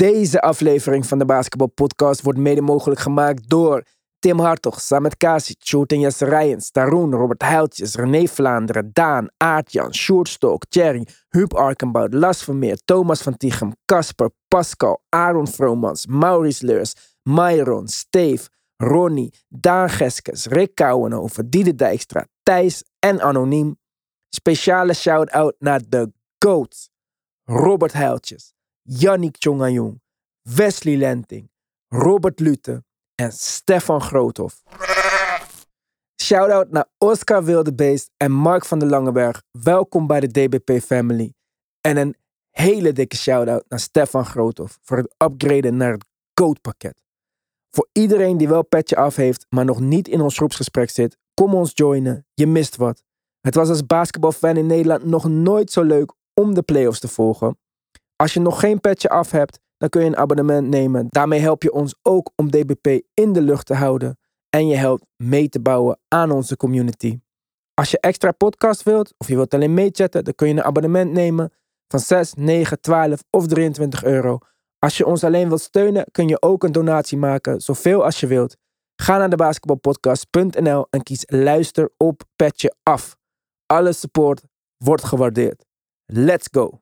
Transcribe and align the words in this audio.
Deze 0.00 0.40
aflevering 0.40 1.06
van 1.06 1.18
de 1.18 1.24
Basketball 1.24 1.68
Podcast 1.68 2.22
wordt 2.22 2.38
mede 2.38 2.60
mogelijk 2.60 3.00
gemaakt 3.00 3.48
door 3.48 3.82
Tim 4.18 4.38
Hartog, 4.38 4.80
Samet 4.80 5.16
Kasi, 5.16 5.54
en 5.86 6.00
Jesse 6.00 6.24
Rijens, 6.24 6.70
Taroen, 6.70 7.14
Robert 7.14 7.42
Heiltjes, 7.42 7.94
René 7.94 8.26
Vlaanderen, 8.26 8.90
Daan, 8.92 9.28
Aartjan, 9.36 9.94
Sjoerd 9.94 10.28
Stok, 10.28 10.64
Thierry, 10.68 11.06
Huub 11.28 11.54
Arkenbout, 11.54 12.14
Las 12.14 12.42
Vermeer, 12.42 12.78
Thomas 12.84 13.22
van 13.22 13.36
Tichem, 13.36 13.72
Casper, 13.84 14.30
Pascal, 14.48 15.02
Aaron 15.08 15.48
Vromans, 15.48 16.06
Maurice 16.06 16.66
Leurs, 16.66 16.94
Myron, 17.22 17.88
Steve, 17.88 18.48
Ronnie, 18.76 19.32
Daan 19.48 19.90
Geskes, 19.90 20.46
Rick 20.46 20.74
Kouwenhoven, 20.74 21.50
Diede 21.50 21.74
Dijkstra, 21.74 22.26
Thijs 22.42 22.84
en 22.98 23.20
Anoniem. 23.20 23.78
Speciale 24.28 24.94
shout-out 24.94 25.54
naar 25.58 25.80
de 25.88 26.12
GOAT, 26.38 26.90
Robert 27.44 27.92
Heiltjes, 27.92 28.54
Yannick 28.92 29.36
Tjongajong, 29.38 30.00
Wesley 30.42 30.96
Lenting, 30.96 31.50
Robert 31.88 32.40
Lute 32.40 32.84
en 33.14 33.32
Stefan 33.32 34.00
Groothoff. 34.00 34.62
Shout-out 36.22 36.70
naar 36.70 36.86
Oscar 36.98 37.44
Wildebeest 37.44 38.10
en 38.16 38.32
Mark 38.32 38.64
van 38.64 38.78
der 38.78 38.88
Langenberg. 38.88 39.42
Welkom 39.50 40.06
bij 40.06 40.20
de 40.20 40.26
DBP 40.26 40.82
Family. 40.82 41.32
En 41.80 41.96
een 41.96 42.16
hele 42.50 42.92
dikke 42.92 43.16
shout-out 43.16 43.64
naar 43.68 43.80
Stefan 43.80 44.24
Groothoff 44.24 44.78
voor 44.82 44.96
het 44.96 45.14
upgraden 45.18 45.76
naar 45.76 45.92
het 45.92 46.04
GOAT 46.34 46.60
pakket. 46.60 47.02
Voor 47.70 47.88
iedereen 47.92 48.36
die 48.36 48.48
wel 48.48 48.64
petje 48.64 48.96
af 48.96 49.16
heeft, 49.16 49.46
maar 49.48 49.64
nog 49.64 49.80
niet 49.80 50.08
in 50.08 50.20
ons 50.20 50.36
groepsgesprek 50.36 50.90
zit, 50.90 51.16
kom 51.34 51.54
ons 51.54 51.70
joinen. 51.74 52.26
Je 52.34 52.46
mist 52.46 52.76
wat. 52.76 53.02
Het 53.40 53.54
was 53.54 53.68
als 53.68 53.86
basketbalfan 53.86 54.56
in 54.56 54.66
Nederland 54.66 55.04
nog 55.04 55.28
nooit 55.28 55.70
zo 55.70 55.82
leuk 55.82 56.12
om 56.34 56.54
de 56.54 56.62
playoffs 56.62 57.00
te 57.00 57.08
volgen. 57.08 57.58
Als 58.20 58.32
je 58.32 58.40
nog 58.40 58.60
geen 58.60 58.80
petje 58.80 59.08
af 59.08 59.30
hebt, 59.30 59.60
dan 59.76 59.88
kun 59.88 60.00
je 60.00 60.06
een 60.06 60.16
abonnement 60.16 60.68
nemen. 60.68 61.06
Daarmee 61.08 61.40
help 61.40 61.62
je 61.62 61.72
ons 61.72 61.94
ook 62.02 62.30
om 62.36 62.50
DBP 62.50 63.02
in 63.14 63.32
de 63.32 63.40
lucht 63.40 63.66
te 63.66 63.74
houden. 63.74 64.18
En 64.50 64.66
je 64.66 64.76
helpt 64.76 65.04
mee 65.16 65.48
te 65.48 65.60
bouwen 65.60 65.98
aan 66.08 66.30
onze 66.30 66.56
community. 66.56 67.20
Als 67.74 67.90
je 67.90 68.00
extra 68.00 68.32
podcast 68.32 68.82
wilt, 68.82 69.14
of 69.18 69.28
je 69.28 69.34
wilt 69.34 69.54
alleen 69.54 69.74
meechatten, 69.74 70.24
dan 70.24 70.34
kun 70.34 70.48
je 70.48 70.54
een 70.54 70.62
abonnement 70.62 71.12
nemen 71.12 71.52
van 71.88 72.00
6, 72.00 72.34
9, 72.34 72.80
12 72.80 73.22
of 73.30 73.46
23 73.46 74.04
euro. 74.04 74.38
Als 74.78 74.96
je 74.96 75.06
ons 75.06 75.24
alleen 75.24 75.48
wilt 75.48 75.60
steunen, 75.60 76.06
kun 76.10 76.28
je 76.28 76.42
ook 76.42 76.62
een 76.62 76.72
donatie 76.72 77.18
maken, 77.18 77.60
zoveel 77.60 78.04
als 78.04 78.20
je 78.20 78.26
wilt. 78.26 78.56
Ga 78.96 79.18
naar 79.18 79.30
de 79.30 79.36
basketbalpodcast.nl 79.36 80.86
en 80.90 81.02
kies 81.02 81.24
luister 81.26 81.90
op 81.96 82.22
petje 82.36 82.74
af. 82.82 83.16
Alle 83.66 83.92
support 83.92 84.42
wordt 84.76 85.04
gewaardeerd. 85.04 85.64
Let's 86.06 86.48
go! 86.50 86.80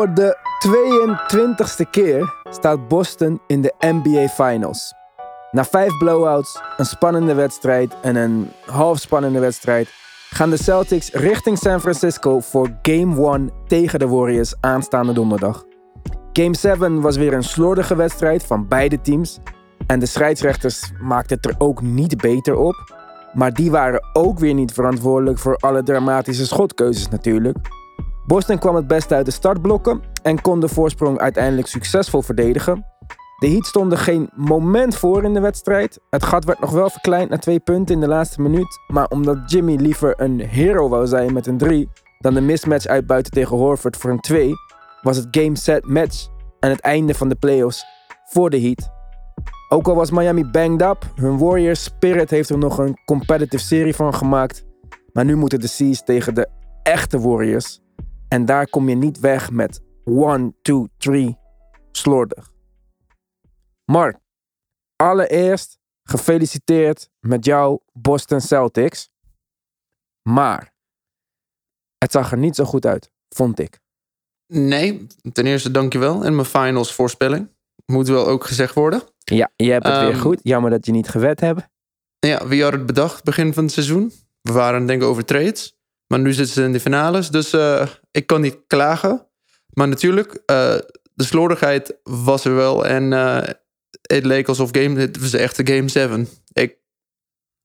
Voor 0.00 0.14
de 0.14 0.36
22e 0.68 1.90
keer 1.90 2.34
staat 2.50 2.88
Boston 2.88 3.40
in 3.46 3.60
de 3.60 3.74
NBA 3.78 4.28
Finals. 4.28 4.94
Na 5.50 5.64
vijf 5.64 5.98
blowouts, 5.98 6.60
een 6.76 6.84
spannende 6.84 7.34
wedstrijd 7.34 7.94
en 8.02 8.16
een 8.16 8.50
half 8.66 8.98
spannende 8.98 9.38
wedstrijd 9.38 9.88
gaan 10.30 10.50
de 10.50 10.56
Celtics 10.56 11.12
richting 11.12 11.58
San 11.58 11.80
Francisco 11.80 12.40
voor 12.40 12.68
Game 12.82 13.30
1 13.32 13.50
tegen 13.66 13.98
de 13.98 14.08
Warriors 14.08 14.54
aanstaande 14.60 15.12
donderdag. 15.12 15.64
Game 16.32 16.54
7 16.54 17.00
was 17.00 17.16
weer 17.16 17.32
een 17.32 17.44
slordige 17.44 17.96
wedstrijd 17.96 18.44
van 18.46 18.68
beide 18.68 19.00
teams 19.00 19.38
en 19.86 19.98
de 19.98 20.06
scheidsrechters 20.06 20.92
maakten 21.00 21.36
het 21.36 21.46
er 21.46 21.54
ook 21.58 21.82
niet 21.82 22.16
beter 22.16 22.56
op, 22.56 22.94
maar 23.32 23.54
die 23.54 23.70
waren 23.70 24.08
ook 24.12 24.38
weer 24.38 24.54
niet 24.54 24.72
verantwoordelijk 24.72 25.38
voor 25.38 25.56
alle 25.56 25.82
dramatische 25.82 26.46
schotkeuzes 26.46 27.08
natuurlijk. 27.08 27.56
Boston 28.26 28.58
kwam 28.58 28.74
het 28.74 28.86
beste 28.86 29.14
uit 29.14 29.24
de 29.24 29.32
startblokken 29.32 30.02
en 30.22 30.40
kon 30.40 30.60
de 30.60 30.68
voorsprong 30.68 31.18
uiteindelijk 31.18 31.68
succesvol 31.68 32.22
verdedigen. 32.22 32.84
De 33.38 33.48
Heat 33.48 33.66
stonden 33.66 33.98
geen 33.98 34.30
moment 34.36 34.96
voor 34.96 35.24
in 35.24 35.34
de 35.34 35.40
wedstrijd. 35.40 36.00
Het 36.10 36.24
gat 36.24 36.44
werd 36.44 36.60
nog 36.60 36.70
wel 36.70 36.90
verkleind 36.90 37.28
naar 37.28 37.38
twee 37.38 37.60
punten 37.60 37.94
in 37.94 38.00
de 38.00 38.08
laatste 38.08 38.42
minuut. 38.42 38.80
Maar 38.86 39.06
omdat 39.06 39.50
Jimmy 39.50 39.74
liever 39.74 40.14
een 40.16 40.40
hero 40.40 40.88
wou 40.88 41.06
zijn 41.06 41.32
met 41.32 41.46
een 41.46 41.58
3 41.58 41.88
dan 42.18 42.34
de 42.34 42.40
mismatch 42.40 42.86
uitbuiten 42.86 43.32
tegen 43.32 43.56
Horford 43.56 43.96
voor 43.96 44.10
een 44.10 44.20
2, 44.20 44.54
was 45.02 45.16
het 45.16 45.26
game 45.30 45.56
set 45.56 45.86
match 45.86 46.28
en 46.60 46.70
het 46.70 46.80
einde 46.80 47.14
van 47.14 47.28
de 47.28 47.34
playoffs 47.34 47.84
voor 48.24 48.50
de 48.50 48.60
Heat. 48.60 48.90
Ook 49.68 49.88
al 49.88 49.94
was 49.94 50.10
Miami 50.10 50.44
banged 50.44 50.82
up, 50.82 51.12
hun 51.14 51.38
Warriors 51.38 51.84
Spirit 51.84 52.30
heeft 52.30 52.50
er 52.50 52.58
nog 52.58 52.78
een 52.78 52.98
competitive 53.04 53.64
serie 53.64 53.94
van 53.94 54.14
gemaakt. 54.14 54.64
Maar 55.12 55.24
nu 55.24 55.36
moeten 55.36 55.60
de 55.60 55.66
Seas 55.66 56.04
tegen 56.04 56.34
de 56.34 56.48
echte 56.82 57.20
Warriors. 57.20 57.80
En 58.30 58.44
daar 58.44 58.68
kom 58.68 58.88
je 58.88 58.94
niet 58.94 59.20
weg 59.20 59.50
met 59.50 59.80
1, 60.04 60.56
2, 60.62 60.86
3 60.96 61.38
slordig. 61.92 62.52
Mark, 63.84 64.18
allereerst 64.96 65.78
gefeliciteerd 66.02 67.10
met 67.20 67.44
jouw 67.44 67.82
Boston 67.92 68.40
Celtics. 68.40 69.10
Maar 70.22 70.72
het 71.98 72.12
zag 72.12 72.32
er 72.32 72.38
niet 72.38 72.56
zo 72.56 72.64
goed 72.64 72.86
uit, 72.86 73.10
vond 73.28 73.58
ik. 73.58 73.78
Nee, 74.46 75.06
ten 75.32 75.46
eerste 75.46 75.70
dankjewel. 75.70 76.24
En 76.24 76.34
mijn 76.34 76.46
finals 76.46 76.94
voorspelling. 76.94 77.48
Moet 77.86 78.08
wel 78.08 78.26
ook 78.26 78.44
gezegd 78.44 78.74
worden. 78.74 79.02
Ja, 79.18 79.50
je 79.56 79.70
hebt 79.70 79.86
het 79.86 79.98
weer 80.00 80.10
Ehm, 80.10 80.20
goed. 80.20 80.40
Jammer 80.42 80.70
dat 80.70 80.86
je 80.86 80.92
niet 80.92 81.08
gewet 81.08 81.40
hebt. 81.40 81.68
Ja, 82.18 82.46
wie 82.46 82.62
had 82.62 82.72
het 82.72 82.86
bedacht 82.86 83.24
begin 83.24 83.54
van 83.54 83.64
het 83.64 83.72
seizoen? 83.72 84.12
We 84.42 84.52
waren 84.52 84.86
denken 84.86 85.06
over 85.06 85.24
trades. 85.24 85.78
Maar 86.10 86.18
nu 86.18 86.32
zitten 86.32 86.54
ze 86.54 86.62
in 86.62 86.72
de 86.72 86.80
finales. 86.80 87.30
Dus 87.30 87.52
eh, 87.52 87.86
ik 88.10 88.26
kan 88.26 88.40
niet 88.40 88.58
klagen. 88.66 89.26
Maar 89.72 89.88
natuurlijk, 89.88 90.42
eh, 90.46 90.76
de 91.14 91.24
slordigheid 91.24 91.96
was 92.02 92.44
er 92.44 92.54
wel. 92.54 92.86
En 92.86 93.12
eh, 93.12 93.42
het 94.02 94.24
leek 94.24 94.48
alsof 94.48 94.68
game, 94.72 95.00
het 95.00 95.18
was 95.18 95.32
echt 95.32 95.60
game 95.64 95.88
7. 95.88 96.28
Ik, 96.52 96.76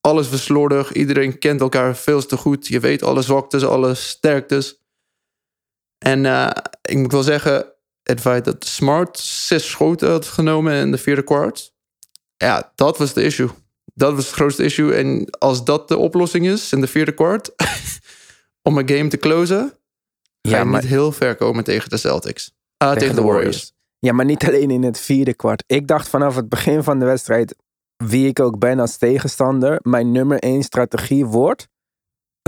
alles 0.02 0.30
was 0.30 0.44
slordig. 0.44 0.94
Iedereen 0.94 1.40
kent 1.40 1.62
elkaar 1.62 1.96
veel 1.96 2.26
te 2.26 2.38
goed. 2.38 2.68
Je 2.68 2.80
weet 2.80 3.04
alle 3.04 3.22
zwaktes, 3.22 3.66
alle 3.66 3.94
sterktes. 3.94 4.84
En 5.98 6.26
eh, 6.26 6.50
ik 6.82 6.98
moet 6.98 7.12
wel 7.12 7.24
zeggen, 7.24 7.74
het 8.04 8.22
feit 8.22 8.46
dat 8.46 8.66
Smart 8.66 9.20
zes 9.20 9.70
schoten 9.70 10.10
had 10.10 10.26
genomen 10.26 10.74
in 10.74 10.92
de 10.92 10.98
vierde 10.98 11.24
kwart. 11.24 11.74
Ja, 12.38 12.72
dat 12.76 12.98
was 12.98 13.14
de 13.14 13.24
issue. 13.24 13.50
Dat 13.94 14.16
was 14.16 14.26
het 14.26 14.36
grootste 14.36 14.64
issue. 14.64 14.94
En 14.94 15.30
als 15.30 15.64
dat 15.64 15.88
de 15.88 15.98
oplossing 15.98 16.48
is 16.48 16.72
in 16.72 16.82
de 16.82 16.88
vierde 16.88 17.14
kwart, 17.14 17.52
om 18.68 18.78
een 18.78 18.90
game 18.90 19.08
te 19.08 19.18
closen, 19.18 19.70
ga 20.42 20.52
Ja, 20.52 20.58
je 20.58 20.66
maar 20.66 20.82
niet 20.82 20.90
heel 20.90 21.12
ver 21.12 21.36
komen 21.36 21.64
tegen 21.64 21.90
de 21.90 21.98
Celtics. 21.98 22.54
Ah, 22.78 22.98
tegen, 22.98 23.16
de 23.16 23.22
Warriors. 23.22 23.74
Ja, 24.00 24.14
maar 24.14 24.26
niet 24.26 24.48
alleen 24.48 24.72
in 24.72 24.84
het 24.84 25.00
vierde 25.00 25.34
kwart. 25.34 25.64
Ik 25.68 25.88
dacht 25.88 26.10
vanaf 26.10 26.36
het 26.36 26.50
begin 26.50 26.84
van 26.84 27.00
de 27.00 27.06
wedstrijd, 27.06 27.56
wie 27.96 28.28
ik 28.28 28.40
ook 28.40 28.60
ben 28.60 28.80
als 28.80 28.98
tegenstander, 28.98 29.80
mijn 29.82 30.12
nummer 30.12 30.40
één 30.40 30.64
strategie 30.64 31.26
wordt 31.26 31.68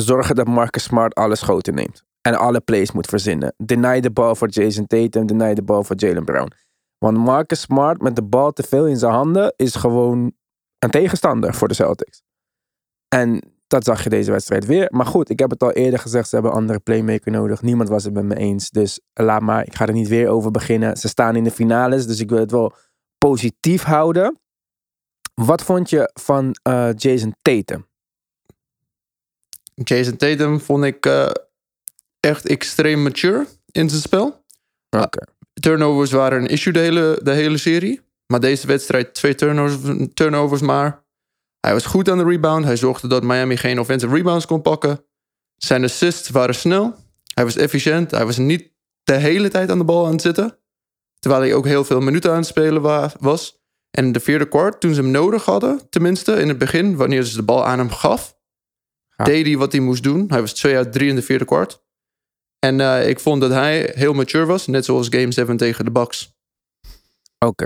zorgen 0.01 0.35
dat 0.35 0.47
Marcus 0.47 0.83
Smart 0.83 1.15
alle 1.15 1.35
schoten 1.35 1.73
neemt. 1.73 2.03
En 2.21 2.35
alle 2.35 2.59
plays 2.59 2.91
moet 2.91 3.07
verzinnen. 3.07 3.53
Deny 3.57 3.99
de 3.99 4.11
bal 4.11 4.35
voor 4.35 4.49
Jason 4.49 4.87
Tatum, 4.87 5.25
deny 5.25 5.53
de 5.53 5.63
bal 5.63 5.83
voor 5.83 5.95
Jalen 5.95 6.25
Brown. 6.25 6.51
Want 6.97 7.17
Marcus 7.17 7.61
Smart 7.61 8.01
met 8.01 8.15
de 8.15 8.23
bal 8.23 8.53
te 8.53 8.63
veel 8.63 8.87
in 8.87 8.97
zijn 8.97 9.13
handen 9.13 9.53
is 9.55 9.75
gewoon 9.75 10.31
een 10.79 10.89
tegenstander 10.89 11.53
voor 11.53 11.67
de 11.67 11.73
Celtics. 11.73 12.21
En 13.07 13.56
dat 13.67 13.83
zag 13.83 14.03
je 14.03 14.09
deze 14.09 14.31
wedstrijd 14.31 14.65
weer. 14.65 14.87
Maar 14.89 15.05
goed, 15.05 15.29
ik 15.29 15.39
heb 15.39 15.49
het 15.49 15.63
al 15.63 15.71
eerder 15.71 15.99
gezegd, 15.99 16.29
ze 16.29 16.35
hebben 16.35 16.51
een 16.51 16.57
andere 16.57 16.79
playmaker 16.79 17.31
nodig. 17.31 17.61
Niemand 17.61 17.89
was 17.89 18.03
het 18.03 18.13
met 18.13 18.23
me 18.23 18.35
eens. 18.35 18.69
Dus 18.69 18.99
laat 19.13 19.41
maar, 19.41 19.65
ik 19.65 19.75
ga 19.75 19.87
er 19.87 19.93
niet 19.93 20.07
weer 20.07 20.27
over 20.27 20.51
beginnen. 20.51 20.97
Ze 20.97 21.07
staan 21.07 21.35
in 21.35 21.43
de 21.43 21.51
finales, 21.51 22.07
dus 22.07 22.19
ik 22.19 22.29
wil 22.29 22.39
het 22.39 22.51
wel 22.51 22.75
positief 23.17 23.83
houden. 23.83 24.39
Wat 25.33 25.63
vond 25.63 25.89
je 25.89 26.11
van 26.13 26.55
eh, 26.61 26.89
Jason 26.95 27.35
Tatum? 27.41 27.87
Jason 29.73 30.15
Tatum 30.15 30.59
vond 30.59 30.83
ik 30.83 31.05
eh, 31.05 31.29
echt 32.19 32.47
extreem 32.47 33.03
mature 33.03 33.47
in 33.71 33.89
zijn 33.89 34.01
spel. 34.01 34.45
Oké. 34.89 35.25
Turnovers 35.53 36.11
waren 36.11 36.41
een 36.41 36.47
issue 36.47 36.73
de 36.73 36.79
hele, 36.79 37.19
de 37.23 37.31
hele 37.31 37.57
serie. 37.57 38.01
Maar 38.27 38.39
deze 38.39 38.67
wedstrijd 38.67 39.13
twee 39.13 39.35
turnovers, 39.35 40.07
turnovers 40.13 40.61
maar. 40.61 41.05
Hij 41.67 41.75
was 41.75 41.85
goed 41.85 42.09
aan 42.09 42.17
de 42.17 42.23
rebound. 42.23 42.65
Hij 42.65 42.75
zorgde 42.75 43.07
dat 43.07 43.23
Miami 43.23 43.57
geen 43.57 43.79
offensive 43.79 44.15
rebounds 44.15 44.45
kon 44.45 44.61
pakken. 44.61 45.05
Zijn 45.55 45.83
assists 45.83 46.29
waren 46.29 46.55
snel. 46.55 46.95
Hij 47.33 47.43
was 47.43 47.55
efficiënt. 47.55 48.11
Hij 48.11 48.25
was 48.25 48.37
niet 48.37 48.71
de 49.03 49.13
hele 49.13 49.49
tijd 49.49 49.69
aan 49.71 49.77
de 49.77 49.83
bal 49.83 50.05
aan 50.05 50.11
het 50.11 50.21
zitten. 50.21 50.59
Terwijl 51.19 51.41
hij 51.41 51.53
ook 51.53 51.65
heel 51.65 51.83
veel 51.85 51.99
minuten 51.99 52.31
aan 52.31 52.37
het 52.37 52.45
spelen 52.45 52.81
wa- 52.81 53.11
was. 53.19 53.61
En 53.91 54.05
in 54.05 54.11
de 54.11 54.19
vierde 54.19 54.47
kwart, 54.47 54.79
toen 54.81 54.93
ze 54.93 55.01
hem 55.01 55.11
nodig 55.11 55.45
hadden, 55.45 55.89
tenminste 55.89 56.33
in 56.41 56.47
het 56.47 56.57
begin, 56.57 56.95
wanneer 56.95 57.23
ze 57.23 57.35
de 57.35 57.43
bal 57.43 57.65
aan 57.65 57.77
hem 57.79 57.89
gaf, 57.89 58.37
Ja. 59.17 59.23
deed 59.25 59.45
hij 59.45 59.57
wat 59.57 59.71
hij 59.71 59.81
moest 59.81 60.03
doen. 60.03 60.25
Hij 60.27 60.39
was 60.41 60.53
2 60.53 60.75
uit 60.75 60.93
3 60.93 61.09
in 61.09 61.15
de 61.15 61.21
vierde 61.21 61.45
kwart. 61.45 61.83
En 62.59 62.79
eh, 62.81 63.09
ik 63.09 63.19
vond 63.19 63.41
dat 63.41 63.51
hij 63.51 63.91
heel 63.95 64.13
mature 64.13 64.45
was, 64.45 64.67
net 64.67 64.85
zoals 64.85 65.07
Game 65.09 65.31
7 65.31 65.57
tegen 65.57 65.85
de 65.85 65.91
Bucks. 65.91 66.35
Oké. 67.45 67.65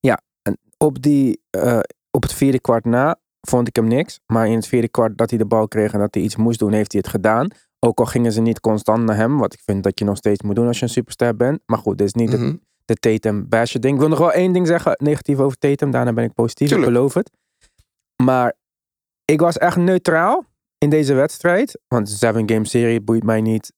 Ja, 0.00 0.20
en 0.42 0.58
op, 0.78 1.02
die, 1.02 1.42
eh, 1.50 1.80
op 2.10 2.22
het 2.22 2.32
vierde 2.32 2.60
kwart 2.60 2.84
na 2.84 3.20
vond 3.48 3.68
ik 3.68 3.76
hem 3.76 3.86
niks. 3.88 4.20
Maar 4.26 4.46
in 4.46 4.54
het 4.54 4.66
vierde 4.66 4.88
kwart 4.88 5.18
dat 5.18 5.30
hij 5.30 5.38
de 5.38 5.46
bal 5.46 5.68
kreeg 5.68 5.92
en 5.92 5.98
dat 5.98 6.14
hij 6.14 6.22
iets 6.22 6.36
moest 6.36 6.58
doen, 6.58 6.72
heeft 6.72 6.92
hij 6.92 7.00
het 7.04 7.10
gedaan. 7.10 7.48
Ook 7.78 7.98
al 7.98 8.06
gingen 8.06 8.32
ze 8.32 8.40
niet 8.40 8.60
constant 8.60 9.04
naar 9.04 9.16
hem. 9.16 9.38
Wat 9.38 9.52
ik 9.52 9.60
vind 9.64 9.82
dat 9.82 9.98
je 9.98 10.04
nog 10.04 10.16
steeds 10.16 10.42
moet 10.42 10.54
doen 10.54 10.66
als 10.66 10.78
je 10.78 10.82
een 10.84 10.90
superster 10.90 11.36
bent. 11.36 11.60
Maar 11.66 11.78
goed, 11.78 11.98
dit 11.98 12.06
is 12.06 12.12
niet 12.14 12.30
Mhm. 12.32 12.56
de 12.84 12.94
Tatum 12.94 13.48
basher 13.48 13.80
ding. 13.80 13.94
Ik 13.94 14.00
wil 14.00 14.08
nog 14.08 14.18
wel 14.18 14.32
één 14.32 14.52
ding 14.52 14.66
zeggen, 14.66 14.94
negatief 14.98 15.38
over 15.38 15.58
Tatum. 15.58 15.90
Daarna 15.90 16.12
ben 16.12 16.24
ik 16.24 16.34
positief, 16.34 16.68
Tuurlijk. 16.68 16.88
ik 16.88 16.94
beloof 16.94 17.14
het. 17.14 17.30
Maar 18.22 18.54
ik 19.24 19.40
was 19.40 19.58
echt 19.58 19.76
neutraal 19.76 20.44
in 20.78 20.90
deze 20.90 21.14
wedstrijd. 21.14 21.80
Want 21.88 22.08
een 22.10 22.16
seven 22.16 22.50
game 22.50 22.66
serie 22.66 23.00
boeit 23.00 23.22
mij 23.22 23.40
niet. 23.40 23.72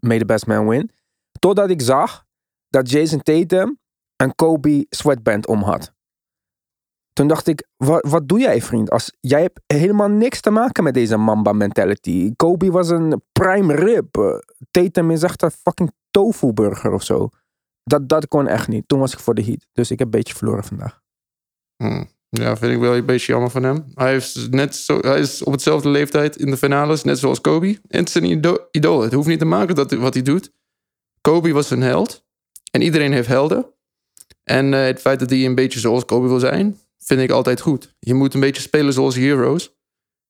May 0.00 0.18
the 0.18 0.24
best 0.24 0.46
man 0.46 0.68
win. 0.68 0.90
Totdat 1.38 1.70
ik 1.70 1.82
zag 1.82 2.24
dat 2.68 2.90
Jason 2.90 3.20
Tatum 3.22 3.78
een 4.16 4.34
Kobe 4.34 4.86
sweatband 4.90 5.46
om 5.46 5.62
had. 5.62 5.92
Toen 7.18 7.28
dacht 7.28 7.46
ik, 7.46 7.66
wat, 7.76 8.06
wat 8.08 8.28
doe 8.28 8.38
jij 8.38 8.62
vriend? 8.62 8.90
Als, 8.90 9.12
jij 9.20 9.40
hebt 9.40 9.60
helemaal 9.66 10.08
niks 10.08 10.40
te 10.40 10.50
maken 10.50 10.84
met 10.84 10.94
deze 10.94 11.16
Mamba 11.16 11.52
mentality. 11.52 12.32
Kobe 12.36 12.70
was 12.70 12.88
een 12.88 13.22
prime 13.32 13.74
rib. 13.74 14.16
Eh, 14.16 14.38
Tatum 14.70 15.10
is 15.10 15.22
echt 15.22 15.42
een 15.42 15.50
fucking 15.50 15.92
tofu 16.10 16.52
burger 16.52 16.92
of 16.92 17.02
zo. 17.02 17.28
Dat, 17.84 18.08
dat 18.08 18.28
kon 18.28 18.46
echt 18.46 18.68
niet. 18.68 18.88
Toen 18.88 18.98
was 18.98 19.12
ik 19.12 19.18
voor 19.18 19.34
de 19.34 19.42
heat. 19.44 19.66
Dus 19.72 19.90
ik 19.90 19.98
heb 19.98 20.06
een 20.06 20.18
beetje 20.18 20.34
verloren 20.34 20.64
vandaag. 20.64 21.00
Hm. 21.76 22.04
Ja, 22.28 22.56
vind 22.56 22.72
ik 22.72 22.78
wel 22.78 22.96
een 22.96 23.06
beetje 23.06 23.32
jammer 23.32 23.50
van 23.50 23.62
hem. 23.62 23.84
Hij, 23.94 24.10
heeft 24.10 24.50
net 24.50 24.76
zo, 24.76 24.98
hij 25.00 25.18
is 25.18 25.42
op 25.42 25.52
hetzelfde 25.52 25.88
leeftijd 25.88 26.36
in 26.36 26.50
de 26.50 26.56
finales, 26.56 27.04
net 27.04 27.18
zoals 27.18 27.40
Kobe. 27.40 27.78
En 27.88 27.98
het 27.98 28.08
is 28.08 28.14
een 28.14 28.24
ido- 28.24 28.66
idool. 28.70 29.00
Het 29.00 29.12
hoeft 29.12 29.28
niet 29.28 29.38
te 29.38 29.44
maken 29.44 29.74
dat, 29.74 29.92
wat 29.92 30.14
hij 30.14 30.22
doet. 30.22 30.52
Kobe 31.20 31.52
was 31.52 31.70
een 31.70 31.82
held. 31.82 32.24
En 32.70 32.82
iedereen 32.82 33.12
heeft 33.12 33.28
helden. 33.28 33.66
En 34.44 34.74
eh, 34.74 34.84
het 34.84 35.00
feit 35.00 35.18
dat 35.18 35.30
hij 35.30 35.44
een 35.44 35.54
beetje 35.54 35.80
zoals 35.80 36.04
Kobe 36.04 36.28
wil 36.28 36.38
zijn, 36.38 36.78
vind 36.98 37.20
ik 37.20 37.30
altijd 37.30 37.60
goed. 37.60 37.94
Je 37.98 38.14
moet 38.14 38.34
een 38.34 38.40
beetje 38.40 38.62
spelen 38.62 38.92
zoals 38.92 39.14
heroes. 39.14 39.76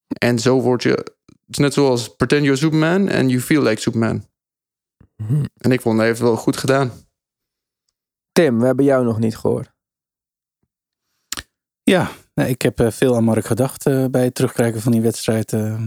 En 0.07 0.39
zo 0.39 0.61
word 0.61 0.83
je... 0.83 0.89
Het 0.89 1.57
is 1.57 1.57
net 1.57 1.73
zoals 1.73 2.15
pretend 2.15 2.43
you're 2.43 2.57
Superman 2.57 3.09
and 3.09 3.29
you 3.29 3.41
feel 3.41 3.61
like 3.61 3.81
Superman. 3.81 4.27
En 5.57 5.71
ik 5.71 5.81
vond 5.81 5.97
hij 5.97 6.05
heeft 6.07 6.19
het 6.19 6.27
wel 6.27 6.37
goed 6.37 6.57
gedaan. 6.57 6.91
Tim, 8.31 8.59
we 8.59 8.65
hebben 8.65 8.85
jou 8.85 9.05
nog 9.05 9.19
niet 9.19 9.37
gehoord. 9.37 9.71
Ja, 11.83 12.11
nee, 12.33 12.49
ik 12.49 12.61
heb 12.61 12.79
eh, 12.79 12.91
veel 12.91 13.15
aan 13.15 13.23
Mark 13.23 13.45
gedacht 13.45 13.85
eh, 13.85 14.05
bij 14.05 14.23
het 14.23 14.35
terugkijken 14.35 14.81
van 14.81 14.91
die 14.91 15.01
wedstrijd. 15.01 15.53
eh, 15.53 15.79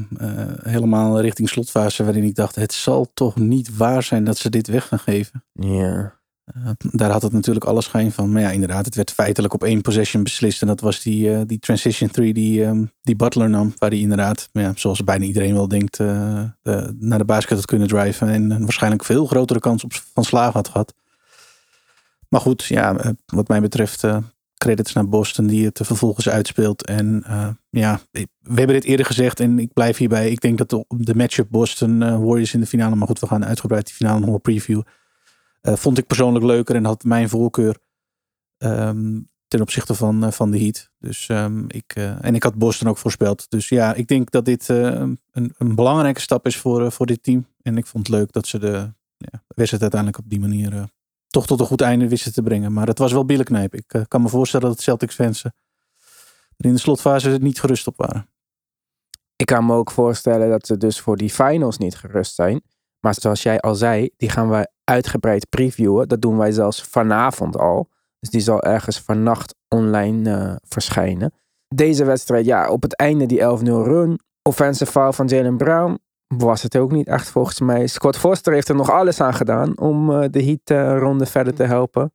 helemaal 0.63 1.21
richting 1.21 1.49
slotfase 1.49 2.05
waarin 2.05 2.25
ik 2.25 2.35
dacht, 2.35 2.55
het 2.55 2.73
zal 2.73 3.11
toch 3.15 3.37
niet 3.37 3.77
waar 3.77 4.03
zijn 4.03 4.25
dat 4.25 4.39
ze 4.39 4.51
dit 4.51 4.67
weg 4.67 4.89
gaan 4.89 4.99
geven. 4.99 5.45
Ja. 5.53 6.21
Eh, 6.45 6.71
daar 6.93 7.11
had 7.11 7.23
het 7.23 7.33
natuurlijk 7.33 7.65
alle 7.65 7.83
schijn 7.83 8.13
van. 8.13 8.33
Maar 8.33 8.43
ja, 8.43 8.51
inderdaad, 8.51 8.85
het 8.85 8.95
werd 8.95 9.11
feitelijk 9.11 9.55
op 9.55 9.65
één 9.65 9.81
possession 9.81 10.23
beslist. 10.23 10.61
En 10.61 10.67
dat 10.67 10.81
was 10.81 11.03
die, 11.03 11.35
eh, 11.35 11.41
die 11.47 11.59
transition 11.59 12.11
three 12.11 12.33
die, 12.33 12.65
ehm, 12.65 12.85
die 13.03 13.17
Butler 13.17 13.51
nam. 13.51 13.75
Waar 13.79 13.91
hij 13.91 13.99
inderdaad, 13.99 14.49
ja, 14.53 14.73
zoals 14.75 15.05
bijna 15.05 15.25
iedereen 15.25 15.55
wel 15.55 15.69
denkt, 15.69 16.01
eh, 16.01 16.43
de- 16.63 16.97
naar 16.99 17.19
de 17.19 17.25
basket 17.25 17.57
had 17.57 17.67
kunnen 17.67 17.89
driven. 17.89 18.29
En 18.29 18.61
waarschijnlijk 18.61 19.05
veel 19.05 19.27
grotere 19.27 19.59
kans 19.61 19.85
op, 19.85 19.93
van 20.15 20.25
slagen 20.25 20.53
had 20.53 20.69
gehad. 20.69 20.95
Maar 22.29 22.41
goed, 22.41 22.65
ja, 22.65 23.15
wat 23.27 23.49
mij 23.49 23.61
betreft, 23.61 24.05
credits 24.57 24.93
naar 24.93 25.09
Boston 25.09 25.47
die 25.47 25.65
het 25.65 25.81
vervolgens 25.83 26.29
uitspeelt. 26.29 26.87
En 26.87 27.25
ja, 27.71 28.01
we 28.11 28.29
hebben 28.55 28.75
dit 28.77 28.85
eerder 28.85 29.07
gezegd 29.07 29.41
en 29.41 29.59
ik 29.59 29.73
blijf 29.73 29.97
hierbij. 29.97 30.31
Ik 30.31 30.41
denk 30.41 30.59
dat 30.59 30.71
de, 30.71 30.85
de 30.89 31.15
matchup 31.15 31.47
Boston 31.51 31.99
Warriors 31.99 32.55
in 32.55 32.61
de 32.61 32.67
finale, 32.67 32.95
maar 32.95 33.07
goed, 33.07 33.19
we 33.21 33.27
gaan 33.27 33.45
uitgebreid 33.45 33.87
die 33.87 33.95
finale 33.95 34.21
nog 34.21 34.29
wel 34.29 34.39
preview. 34.39 34.81
Eh, 35.63 35.75
vond 35.77 35.99
ik 35.99 36.07
persoonlijk 36.07 36.45
leuker 36.45 36.75
en 36.75 36.85
had 36.85 37.05
mijn 37.05 37.29
voorkeur 37.29 37.79
ehm, 38.57 39.21
ten 39.49 39.61
opzichte 39.61 39.95
van, 39.95 40.25
eh, 40.25 40.31
van 40.31 40.51
de 40.51 40.59
Heat. 40.59 40.91
Dus 40.99 41.29
ik 41.29 41.73
ik, 41.75 41.95
eh, 41.95 42.25
en 42.25 42.35
ik 42.35 42.43
had 42.43 42.55
Boston 42.55 42.89
ook 42.89 42.99
voorspeld. 42.99 43.51
Dus 43.51 43.69
ja, 43.69 43.95
ik 43.95 44.07
denk 44.07 44.31
dat 44.31 44.45
dit 44.45 44.69
een, 44.69 45.19
een 45.33 45.75
belangrijke 45.75 46.21
stap 46.21 46.47
is 46.47 46.57
voor, 46.57 46.93
voor 46.93 47.07
dit 47.07 47.23
team. 47.23 47.47
En 47.63 47.77
ik 47.77 47.87
vond 47.87 48.07
het 48.07 48.17
leuk 48.17 48.33
dat 48.33 48.47
ze 48.47 48.59
de 48.59 48.93
ja, 49.17 49.43
wedstrijd 49.47 49.83
uiteindelijk 49.83 50.19
op 50.25 50.31
die 50.31 50.41
manier 50.41 50.89
toch 51.29 51.47
tot 51.47 51.61
een 51.61 51.67
goed 51.67 51.81
einde 51.81 52.09
wisten 52.09 52.33
te 52.33 52.43
brengen. 52.43 52.73
Maar 52.73 52.87
het 52.87 52.99
was 52.99 53.13
wel 53.13 53.25
billenknijp. 53.25 53.75
Ik 53.75 54.05
kan 54.09 54.23
me 54.23 54.29
voorstellen 54.29 54.69
dat 54.69 54.81
Celtics 54.81 55.15
fans 55.15 55.45
er 55.45 55.53
in 56.57 56.73
de 56.73 56.79
slotfase 56.79 57.39
niet 57.41 57.61
gerust 57.61 57.87
op 57.87 57.97
waren. 57.97 58.29
Ik 59.37 59.47
kan 59.47 59.67
me 59.67 59.75
ook 59.75 59.91
voorstellen 59.91 60.51
dat 60.51 60.67
ze 60.67 60.77
dus 60.77 61.01
voor 61.01 61.17
die 61.17 61.31
finals 61.31 61.79
niet 61.79 61.97
gerust 61.97 62.35
zijn. 62.35 62.63
Maar 63.03 63.15
zoals 63.19 63.43
jij 63.43 63.61
al 63.61 63.75
zei, 63.75 64.11
die 64.17 64.31
gaan 64.31 64.49
wij 64.49 64.67
uitgebreid 64.85 65.49
previewen. 65.49 66.09
Dat 66.09 66.23
doen 66.23 66.37
wij 66.37 66.53
zelfs 66.53 66.83
vanavond 66.83 67.59
al. 67.59 67.89
Dus 68.21 68.31
die 68.31 68.41
zal 68.41 68.63
ergens 68.63 68.99
vannacht 69.01 69.55
online 69.69 70.31
eh, 70.31 70.55
verschijnen. 70.63 71.33
Deze 71.69 72.05
wedstrijd, 72.05 72.45
ja, 72.45 72.71
op 72.71 72.83
het 72.83 72.97
einde 72.97 73.27
die 73.27 73.41
11-0 73.41 73.43
run. 73.63 74.21
Offensive 74.43 74.91
foul 74.91 75.13
van 75.13 75.27
Jalen 75.27 75.57
Brown. 75.57 75.99
Was 76.27 76.63
het 76.63 76.77
ook 76.77 76.93
niet 76.93 77.07
echt 77.07 77.29
volgens 77.29 77.61
mij. 77.61 77.87
Scott 77.87 78.17
Foster 78.17 78.53
heeft 78.53 78.69
er 78.69 78.75
nog 78.75 78.91
alles 78.91 79.21
aan 79.21 79.35
gedaan 79.35 79.79
om 79.79 80.11
eh, 80.11 80.29
de 80.31 80.45
Heat 80.45 80.61
eh, 80.65 80.99
ronde 80.99 81.27
verder 81.27 81.55
te 81.55 81.65
helpen. 81.65 82.13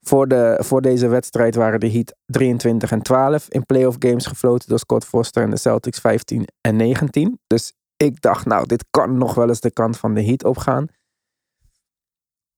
Voor, 0.00 0.28
de, 0.28 0.56
voor 0.62 0.82
deze 0.82 1.08
wedstrijd 1.08 1.54
waren 1.54 1.80
de 1.80 1.90
Heat 1.90 2.14
23 2.26 2.90
en 2.90 3.02
12 3.02 3.48
in 3.48 3.66
playoff 3.66 3.96
games 3.98 4.26
gefloten 4.26 4.68
door 4.68 4.78
Scott 4.78 5.04
Foster 5.04 5.42
en 5.42 5.50
de 5.50 5.56
Celtics 5.56 5.98
15 5.98 6.44
en 6.60 6.76
19. 6.76 7.40
Dus 7.46 7.72
ik 8.04 8.20
dacht, 8.20 8.46
nou, 8.46 8.66
dit 8.66 8.84
kan 8.90 9.18
nog 9.18 9.34
wel 9.34 9.48
eens 9.48 9.60
de 9.60 9.72
kant 9.72 9.96
van 9.96 10.14
de 10.14 10.24
Heat 10.24 10.44
opgaan. 10.44 10.86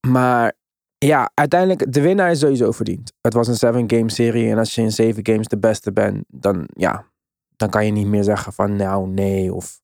Maar 0.06 0.52
ja, 0.98 1.30
uiteindelijk, 1.34 1.92
de 1.92 2.00
winnaar 2.00 2.30
is 2.30 2.38
sowieso 2.38 2.72
verdiend. 2.72 3.12
Het 3.20 3.32
was 3.32 3.48
een 3.48 3.74
7-game 3.74 4.10
serie 4.10 4.50
en 4.50 4.58
als 4.58 4.74
je 4.74 4.82
in 4.82 4.92
7 4.92 5.26
games 5.26 5.46
de 5.46 5.58
beste 5.58 5.92
bent, 5.92 6.24
dan 6.28 6.68
ja, 6.72 7.10
dan 7.56 7.70
kan 7.70 7.86
je 7.86 7.92
niet 7.92 8.06
meer 8.06 8.24
zeggen 8.24 8.52
van 8.52 8.76
nou 8.76 9.08
nee. 9.08 9.54
Of... 9.54 9.80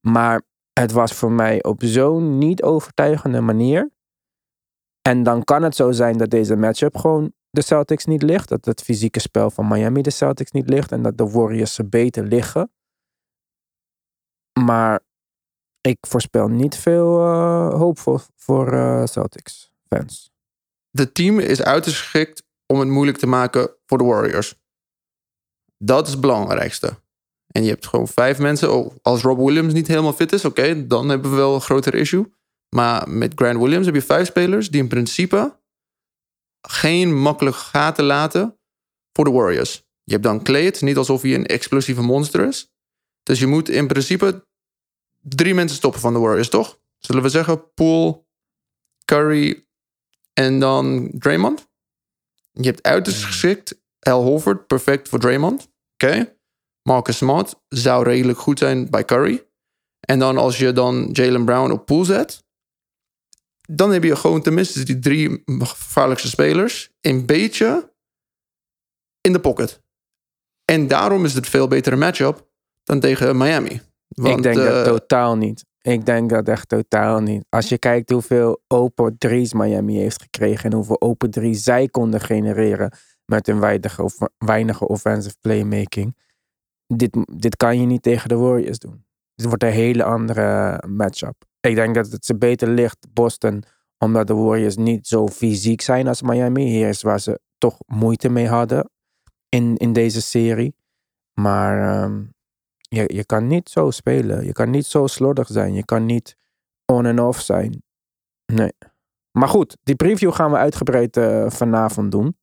Maar 0.00 0.42
het 0.72 0.92
was 0.92 1.12
voor 1.12 1.32
mij 1.32 1.62
op 1.62 1.82
zo'n 1.82 2.38
niet 2.38 2.62
overtuigende 2.62 3.40
manier. 3.40 3.90
En 5.02 5.22
dan 5.22 5.44
kan 5.44 5.62
het 5.62 5.74
zo 5.74 5.92
zijn 5.92 6.18
dat 6.18 6.30
deze 6.30 6.56
matchup 6.56 6.96
gewoon 6.96 7.32
de 7.50 7.62
Celtics 7.62 8.04
niet 8.04 8.22
ligt. 8.22 8.48
Dat 8.48 8.64
het 8.64 8.82
fysieke 8.82 9.20
spel 9.20 9.50
van 9.50 9.68
Miami 9.68 10.02
de 10.02 10.10
Celtics 10.10 10.50
niet 10.50 10.68
ligt. 10.68 10.92
En 10.92 11.02
dat 11.02 11.18
de 11.18 11.30
Warriors 11.30 11.74
ze 11.74 11.84
beter 11.84 12.24
liggen. 12.24 12.70
Maar 14.64 15.00
ik 15.80 15.98
voorspel 16.00 16.48
niet 16.48 16.76
veel 16.76 17.18
eh, 17.18 17.74
hoop 17.74 17.98
voor, 18.36 18.72
eh, 18.72 19.04
Celtics 19.04 19.72
fans. 19.88 20.30
de 20.90 21.12
team 21.12 21.38
is 21.38 21.62
uiterst 21.62 21.98
geschikt 21.98 22.42
om 22.66 22.78
het 22.78 22.88
moeilijk 22.88 23.18
te 23.18 23.26
maken 23.26 23.70
voor 23.86 23.98
de 23.98 24.04
Warriors. 24.04 24.54
Dat 25.78 26.06
is 26.06 26.12
het 26.12 26.20
belangrijkste. 26.20 26.98
En 27.46 27.62
je 27.62 27.68
hebt 27.68 27.86
gewoon 27.86 28.08
vijf 28.08 28.38
mensen. 28.38 28.92
Als 29.02 29.22
Rob 29.22 29.38
Williams 29.38 29.72
niet 29.72 29.86
helemaal 29.86 30.12
fit 30.12 30.32
is, 30.32 30.44
oké, 30.44 30.86
dan 30.86 31.08
hebben 31.08 31.30
we 31.30 31.36
wel 31.36 31.54
een 31.54 31.60
groter 31.60 31.94
issue. 31.94 32.32
Maar 32.68 33.08
met 33.08 33.32
Grant 33.34 33.58
Williams 33.58 33.86
heb 33.86 33.94
je 33.94 34.02
vijf 34.02 34.26
spelers 34.26 34.70
die 34.70 34.80
in 34.80 34.88
principe 34.88 35.60
geen 36.68 37.20
makkelijke 37.20 37.58
gaten 37.58 38.04
laten 38.04 38.58
voor 39.12 39.24
de 39.24 39.30
Warriors. 39.30 39.86
Je 40.02 40.12
hebt 40.12 40.24
dan 40.24 40.42
Clay, 40.42 40.64
het 40.64 40.80
niet 40.80 40.96
alsof 40.96 41.22
hij 41.22 41.34
een 41.34 41.46
explosieve 41.46 42.02
monster 42.02 42.46
is. 42.46 42.72
Dus 43.22 43.38
je 43.38 43.46
moet 43.46 43.68
in 43.68 43.86
principe 43.86 44.47
drie 45.22 45.54
mensen 45.54 45.76
stoppen 45.76 46.00
van 46.00 46.12
de 46.12 46.18
Warriors, 46.18 46.48
toch? 46.48 46.78
Zullen 46.98 47.22
we 47.22 47.28
zeggen 47.28 47.72
Poole, 47.74 48.24
Curry 49.04 49.66
en 50.32 50.60
dan 50.60 51.10
Draymond. 51.18 51.68
Je 52.52 52.66
hebt 52.66 52.82
uiterst 52.82 53.24
geschikt 53.24 53.80
Al 53.98 54.22
Horford, 54.22 54.66
perfect 54.66 55.08
voor 55.08 55.18
Draymond. 55.18 55.68
Oké. 55.92 56.36
Marcus 56.82 57.16
Smart 57.16 57.54
zou 57.68 58.04
redelijk 58.04 58.38
goed 58.38 58.58
zijn 58.58 58.90
bij 58.90 59.04
Curry. 59.04 59.46
En 60.00 60.18
dan 60.18 60.36
als 60.36 60.58
je 60.58 60.72
dan 60.72 61.08
Jalen 61.12 61.44
Brown 61.44 61.70
op 61.70 61.86
pool 61.86 62.04
zet, 62.04 62.44
dan 63.60 63.92
heb 63.92 64.02
je 64.02 64.16
gewoon 64.16 64.42
tenminste 64.42 64.82
die 64.82 64.98
drie 64.98 65.42
gevaarlijkste 65.46 66.28
spelers 66.28 66.90
een 67.00 67.26
beetje 67.26 67.92
in 69.20 69.32
de 69.32 69.40
pocket. 69.40 69.82
En 70.64 70.88
daarom 70.88 71.24
is 71.24 71.34
het 71.34 71.44
een 71.44 71.50
veel 71.50 71.68
betere 71.68 71.96
matchup 71.96 72.48
dan 72.84 73.00
tegen 73.00 73.36
Miami. 73.36 73.80
Want, 74.08 74.36
ik 74.36 74.42
denk 74.42 74.56
eh, 74.56 74.64
dat 74.64 74.84
totaal 74.84 75.36
niet. 75.36 75.64
Ik 75.80 76.06
denk 76.06 76.30
dat 76.30 76.48
echt 76.48 76.68
totaal 76.68 77.20
niet. 77.20 77.44
Als 77.48 77.68
je 77.68 77.78
kijkt 77.78 78.10
hoeveel 78.10 78.62
open 78.66 79.18
drie's 79.18 79.52
Miami 79.52 79.96
heeft 79.96 80.22
gekregen 80.22 80.70
en 80.70 80.76
hoeveel 80.76 81.00
open 81.00 81.30
drie 81.30 81.54
zij 81.54 81.88
konden 81.88 82.20
genereren 82.20 82.92
met 83.24 83.48
een 83.48 83.60
weinige, 83.60 84.02
of, 84.02 84.16
weinige 84.38 84.88
offensive 84.88 85.36
playmaking. 85.40 86.16
Dit, 86.86 87.16
dit 87.32 87.56
kan 87.56 87.80
je 87.80 87.86
niet 87.86 88.02
tegen 88.02 88.28
de 88.28 88.36
Warriors 88.36 88.78
doen. 88.78 89.04
Dit 89.34 89.46
wordt 89.46 89.62
een 89.62 89.70
hele 89.70 90.04
andere 90.04 90.82
matchup. 90.86 91.44
Ik 91.60 91.74
denk 91.74 91.94
dat 91.94 92.12
het 92.12 92.24
ze 92.24 92.36
beter 92.36 92.68
ligt, 92.68 93.06
Boston, 93.12 93.62
Omdat 93.98 94.26
de 94.26 94.34
Warriors 94.34 94.76
niet 94.76 95.06
zo 95.06 95.28
fysiek 95.28 95.80
zijn 95.80 96.08
als 96.08 96.22
Miami. 96.22 96.64
Hier 96.64 96.88
is 96.88 97.02
waar 97.02 97.20
ze 97.20 97.40
toch 97.58 97.78
moeite 97.86 98.28
mee 98.28 98.48
hadden 98.48 98.90
in, 99.48 99.76
in 99.76 99.92
deze 99.92 100.22
serie. 100.22 100.74
Maar 101.40 102.02
ehm, 102.02 102.22
je, 102.88 103.14
je 103.14 103.24
kan 103.24 103.46
niet 103.46 103.68
zo 103.68 103.90
spelen. 103.90 104.44
Je 104.44 104.52
kan 104.52 104.70
niet 104.70 104.86
zo 104.86 105.06
slordig 105.06 105.46
zijn. 105.46 105.74
Je 105.74 105.84
kan 105.84 106.06
niet 106.06 106.36
on 106.92 107.06
en 107.06 107.20
off 107.20 107.40
zijn. 107.40 107.82
Nee. 108.52 108.72
Maar 109.38 109.48
goed, 109.48 109.76
die 109.82 109.94
preview 109.94 110.32
gaan 110.32 110.50
we 110.50 110.56
uitgebreid 110.56 111.16
eh, 111.16 111.50
vanavond 111.50 112.10
doen. 112.10 112.36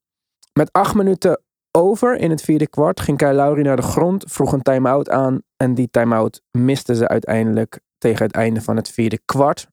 Met 0.54 0.72
acht 0.72 0.96
minuten 0.96 1.42
over 1.72 2.18
in 2.18 2.30
het 2.30 2.42
vierde 2.42 2.68
kwart 2.68 3.00
ging 3.00 3.18
Kyle 3.18 3.34
Lowry 3.34 3.62
naar 3.62 3.76
de 3.76 3.82
grond, 3.82 4.24
vroeg 4.28 4.52
een 4.52 4.62
time-out 4.62 5.10
aan 5.10 5.42
en 5.58 5.74
die 5.74 5.90
time-out 5.92 6.42
misten 6.52 6.96
ze 6.96 7.08
uiteindelijk 7.08 7.80
tegen 7.98 8.26
het 8.26 8.36
einde 8.36 8.62
van 8.62 8.76
het 8.76 8.90
vierde 8.90 9.20
kwart. 9.26 9.68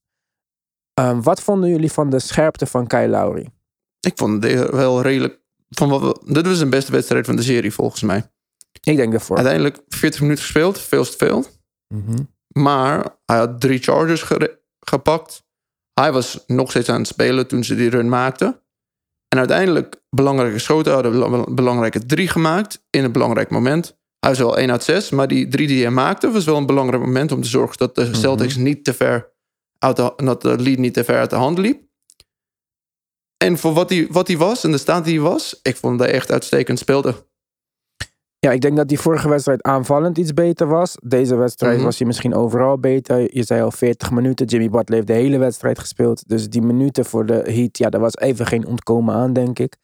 Ehm, 0.93 1.21
wat 1.21 1.41
vonden 1.41 1.69
jullie 1.69 1.91
van 1.91 2.09
de 2.09 2.19
scherpte 2.19 2.65
van 2.65 2.87
Kyle 2.87 3.07
Lowry? 3.07 3.49
Ik 3.99 4.13
vond 4.15 4.43
het 4.43 4.69
wel 4.69 5.01
redelijk. 5.01 5.41
Van 5.69 5.89
wat 5.89 6.01
we, 6.01 6.33
dit 6.33 6.47
was 6.47 6.59
een 6.59 6.69
beste 6.69 6.91
wedstrijd 6.91 7.25
van 7.25 7.35
de 7.35 7.41
serie, 7.41 7.73
volgens 7.73 8.01
mij. 8.01 8.31
Ik 8.81 8.95
denk 8.95 9.13
ervoor. 9.13 9.35
Uiteindelijk 9.35 9.79
40 9.87 10.21
minuten 10.21 10.43
gespeeld, 10.43 10.79
veel 10.79 11.03
te 11.03 11.17
veel. 11.17 11.45
Mhm. 11.93 12.23
Maar 12.47 13.17
hij 13.25 13.37
had 13.37 13.61
drie 13.61 13.79
charges 13.79 14.21
gere- 14.21 14.59
gepakt. 14.79 15.43
Hij 15.93 16.11
was 16.11 16.43
nog 16.47 16.69
steeds 16.69 16.89
aan 16.89 16.97
het 16.99 17.07
spelen 17.07 17.47
toen 17.47 17.63
ze 17.63 17.75
die 17.75 17.89
run 17.89 18.09
maakten. 18.09 18.61
En 19.27 19.37
uiteindelijk 19.39 20.01
belangrijke 20.09 20.59
schoten 20.59 20.93
hadden 20.93 21.11
bela- 21.11 21.43
belangrijke 21.53 22.05
drie 22.05 22.27
gemaakt 22.27 22.83
in 22.89 23.03
een 23.03 23.11
belangrijk 23.11 23.49
moment. 23.49 23.97
Hij 24.19 24.29
was 24.29 24.39
wel 24.39 24.57
1 24.57 24.71
uit 24.71 24.83
6, 24.83 25.09
maar 25.09 25.27
die 25.27 25.47
drie 25.47 25.67
die 25.67 25.81
hij 25.81 25.91
maakte 25.91 26.31
was 26.31 26.45
wel 26.45 26.57
een 26.57 26.65
belangrijk 26.65 27.03
moment 27.03 27.31
om 27.31 27.41
te 27.41 27.47
zorgen 27.47 27.77
dat 27.77 27.95
de 27.95 28.13
Celtics 28.15 28.55
niet 28.55 28.83
te 28.83 28.93
ver 28.93 29.31
uit 29.77 29.95
de, 29.95 30.13
dat 30.15 30.41
de 30.41 30.57
lead 30.57 30.77
niet 30.77 30.93
te 30.93 31.03
ver 31.03 31.17
uit 31.17 31.29
de 31.29 31.35
hand 31.35 31.57
liep. 31.57 31.81
En 33.37 33.57
voor 33.57 33.73
wat 33.73 33.89
hij, 33.89 34.07
wat 34.09 34.27
hij 34.27 34.37
was 34.37 34.63
en 34.63 34.71
de 34.71 34.77
staat 34.77 35.05
die 35.05 35.13
hij 35.19 35.29
was, 35.29 35.59
ik 35.61 35.75
vond 35.75 35.97
dat 35.99 36.07
hij 36.07 36.15
echt 36.15 36.31
uitstekend 36.31 36.79
speelde. 36.79 37.27
Ja, 38.43 38.51
ik 38.51 38.61
denk 38.61 38.77
dat 38.77 38.87
die 38.87 38.99
vorige 38.99 39.29
wedstrijd 39.29 39.61
aanvallend 39.63 40.17
iets 40.17 40.33
beter 40.33 40.67
was. 40.67 40.95
Deze 41.03 41.35
wedstrijd 41.35 41.75
Mhm. 41.75 41.83
was 41.85 41.97
hij 41.97 42.07
misschien 42.07 42.35
overal 42.35 42.79
beter. 42.79 43.35
Je 43.37 43.43
zei 43.43 43.61
al 43.61 43.71
40 43.71 44.11
minuten. 44.11 44.45
Jimmy 44.45 44.69
Butler 44.69 44.95
heeft 44.95 45.07
de 45.07 45.13
hele 45.13 45.37
wedstrijd 45.37 45.79
gespeeld. 45.79 46.27
Dus 46.27 46.49
die 46.49 46.61
minuten 46.61 47.05
voor 47.05 47.25
de 47.25 47.33
Heat, 47.33 47.77
ja, 47.77 47.89
daar 47.89 48.01
was 48.01 48.17
even 48.17 48.45
geen 48.45 48.65
ontkomen 48.67 49.15
aan, 49.15 49.33
denk 49.33 49.59
ik. 49.59 49.77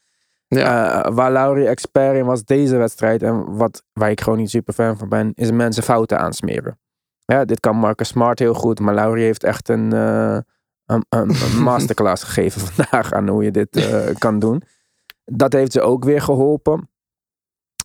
Ja, 0.47 1.03
Eh, 1.05 1.13
waar 1.15 1.31
Laurie 1.31 1.67
expert 1.67 2.15
in 2.17 2.25
was 2.25 2.43
deze 2.43 2.77
wedstrijd. 2.77 3.23
En 3.23 3.55
wat, 3.57 3.83
waar 3.93 4.09
ik 4.11 4.21
gewoon 4.21 4.39
niet 4.39 4.49
super 4.49 4.73
fan 4.73 4.97
van 4.97 5.09
ben, 5.09 5.31
is 5.33 5.51
mensen 5.51 5.83
fouten 5.83 6.19
aansmeren. 6.19 6.79
Ja, 7.25 7.45
dit 7.45 7.59
kan 7.59 7.75
Marcus 7.75 8.07
Smart 8.07 8.39
heel 8.39 8.53
goed. 8.53 8.79
Maar 8.79 8.93
Laurie 8.93 9.23
heeft 9.25 9.43
echt 9.43 9.69
een, 9.69 9.93
eh, 9.93 10.37
een, 10.85 11.05
een, 11.09 11.29
een 11.29 11.61
masterclass 11.69 12.23
gegeven 12.23 12.61
vandaag 12.61 13.11
aan 13.13 13.27
hoe 13.27 13.43
je 13.43 13.51
dit 13.51 13.75
eh, 13.75 14.15
kan 14.17 14.39
doen. 14.39 14.61
Dat 15.25 15.53
heeft 15.53 15.71
ze 15.71 15.81
ook 15.81 16.03
weer 16.03 16.21
geholpen. 16.21 16.88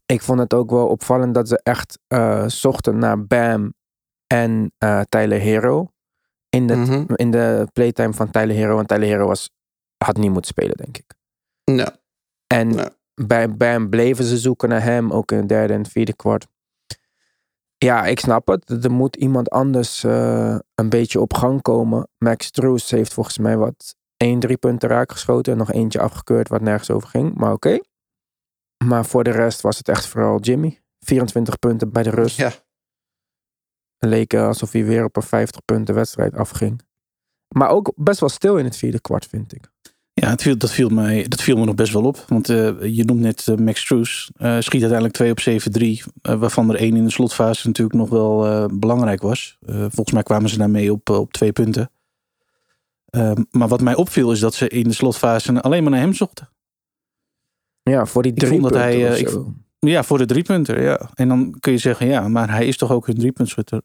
Ik 0.07 0.23
vond 0.23 0.39
het 0.39 0.55
ook 0.55 0.71
wel 0.71 0.87
opvallend 0.89 1.35
dat 1.35 1.49
ze 1.49 1.61
echt 1.63 1.99
eh, 2.07 2.47
zochten 2.47 2.99
naar 2.99 3.27
Bam 3.27 3.75
en 4.27 4.73
eh 4.79 5.01
Tyler 5.09 5.41
Hero. 5.41 5.89
In 6.49 6.67
de, 6.67 6.75
Mhm. 6.75 7.05
in 7.15 7.31
de 7.31 7.69
playtime 7.73 8.13
van 8.13 8.31
Tyler 8.31 8.57
Hero. 8.57 8.75
Want 8.75 8.89
Tyler 8.89 9.09
Hero 9.09 9.27
was, 9.27 9.51
had 10.05 10.17
niet 10.17 10.31
moeten 10.31 10.51
spelen, 10.51 10.77
denk 10.77 10.99
ik. 10.99 11.15
ja. 11.65 11.97
En 12.47 12.93
bij 13.15 13.55
Bam 13.57 13.89
bleven 13.89 14.25
ze 14.25 14.39
zoeken 14.39 14.69
naar 14.69 14.83
hem, 14.83 15.13
ook 15.13 15.33
in 15.33 15.39
het 15.39 15.49
derde 15.49 15.73
en 15.75 15.87
vierde 15.87 16.17
kwart. 16.17 16.47
Ja, 17.79 18.05
ik 18.05 18.21
snap 18.21 18.47
het. 18.47 18.85
Er 18.85 18.91
moet 18.93 19.17
iemand 19.17 19.51
anders 19.51 20.05
eh, 20.05 20.59
een 20.75 20.89
beetje 20.89 21.21
op 21.21 21.35
gang 21.35 21.63
komen. 21.63 22.09
Max 22.19 22.47
Struess 22.47 22.91
heeft 22.91 23.15
volgens 23.15 23.39
mij 23.39 23.57
wat 23.57 23.97
één 24.17 24.41
drie 24.41 24.57
punten 24.57 24.89
raak 24.89 25.13
geschoten. 25.13 25.53
En 25.53 25.59
nog 25.59 25.73
eentje 25.73 26.01
afgekeurd 26.01 26.49
wat 26.49 26.61
nergens 26.61 26.91
over 26.91 27.09
ging. 27.09 27.35
Maar 27.35 27.53
oké. 27.53 27.79
Maar 28.85 29.05
voor 29.07 29.25
de 29.25 29.31
rest 29.31 29.61
was 29.61 29.79
het 29.79 29.89
echt 29.89 30.07
vooral 30.07 30.41
Jimmy. 30.41 30.83
24 31.01 31.59
punten 31.59 31.93
bij 31.93 32.03
de 32.03 32.11
rust. 32.11 32.37
ja. 32.37 32.53
Leek 33.99 34.33
eh, 34.33 34.47
alsof 34.47 34.73
hij 34.73 34.85
weer 34.85 35.05
op 35.05 35.17
een 35.17 35.23
50 35.23 35.65
punten 35.65 35.95
wedstrijd 35.95 36.35
afging. 36.35 36.81
Maar 37.49 37.69
ook 37.69 37.93
best 37.97 38.21
wel 38.21 38.29
stil 38.29 38.57
in 38.57 38.65
het 38.65 38.77
vierde 38.77 39.01
kwart, 39.01 39.27
vind 39.27 39.55
ik. 39.55 39.73
Ja, 40.13 40.29
het 40.31 40.43
viel, 40.43 40.59
dat, 40.59 40.71
viel 40.71 40.89
mij, 40.89 41.29
dat 41.29 41.43
viel 41.43 41.57
me 41.57 41.65
nog 41.65 41.75
best 41.75 41.93
wel 41.93 42.03
op. 42.05 42.25
Want 42.29 42.49
eh, 42.49 42.83
je 42.97 43.05
noemt 43.05 43.21
net 43.21 43.49
eh, 43.49 43.57
Max 43.57 43.81
Struess. 43.81 44.31
eh, 44.37 44.57
schiet 44.61 44.83
uiteindelijk 44.83 45.15
2 45.15 45.31
op 45.31 45.41
7-3. 45.41 46.05
eh, 46.23 46.35
waarvan 46.35 46.71
er 46.71 46.77
één 46.77 46.97
in 46.97 47.05
de 47.05 47.11
slotfase 47.11 47.67
natuurlijk 47.67 47.97
nog 47.97 48.09
wel 48.09 48.47
eh, 48.47 48.65
belangrijk 48.79 49.23
was. 49.23 49.59
Eh, 49.61 49.75
volgens 49.77 50.13
mij 50.13 50.23
kwamen 50.23 50.49
ze 50.51 50.59
daarmee 50.59 50.93
op, 50.93 51.09
op 51.11 51.33
twee 51.33 51.53
punten. 51.53 51.91
Ehm, 53.11 53.43
maar 53.51 53.69
wat 53.69 53.81
mij 53.81 53.95
opviel 53.95 54.33
is 54.33 54.41
dat 54.41 54.55
ze 54.55 54.69
in 54.69 54.85
de 54.85 54.95
slotfase 54.95 55.61
alleen 55.63 55.83
maar 55.83 55.93
naar 55.93 56.01
hem 56.01 56.15
zochten. 56.15 56.49
Ja, 57.91 58.07
voor 58.07 58.23
die 58.23 58.33
Ik 58.33 58.39
drie 58.39 58.51
vond 58.51 58.63
dat 58.63 58.73
punten 58.73 58.91
hij, 58.91 59.13
eh, 59.13 59.19
ik. 59.19 59.39
Ja, 59.79 60.03
voor 60.03 60.19
de 60.19 60.27
driepunter, 60.27 60.83
ja. 60.83 61.11
En 61.15 61.29
dan 61.29 61.57
kun 61.61 61.73
je 61.73 61.79
zeggen, 61.79 62.07
ja, 62.07 62.29
maar 62.29 62.51
hij 62.51 62.67
is 62.67 62.77
toch 62.77 62.91
ook 62.91 63.09
een 63.09 63.19
driepuntschutter? 63.19 63.83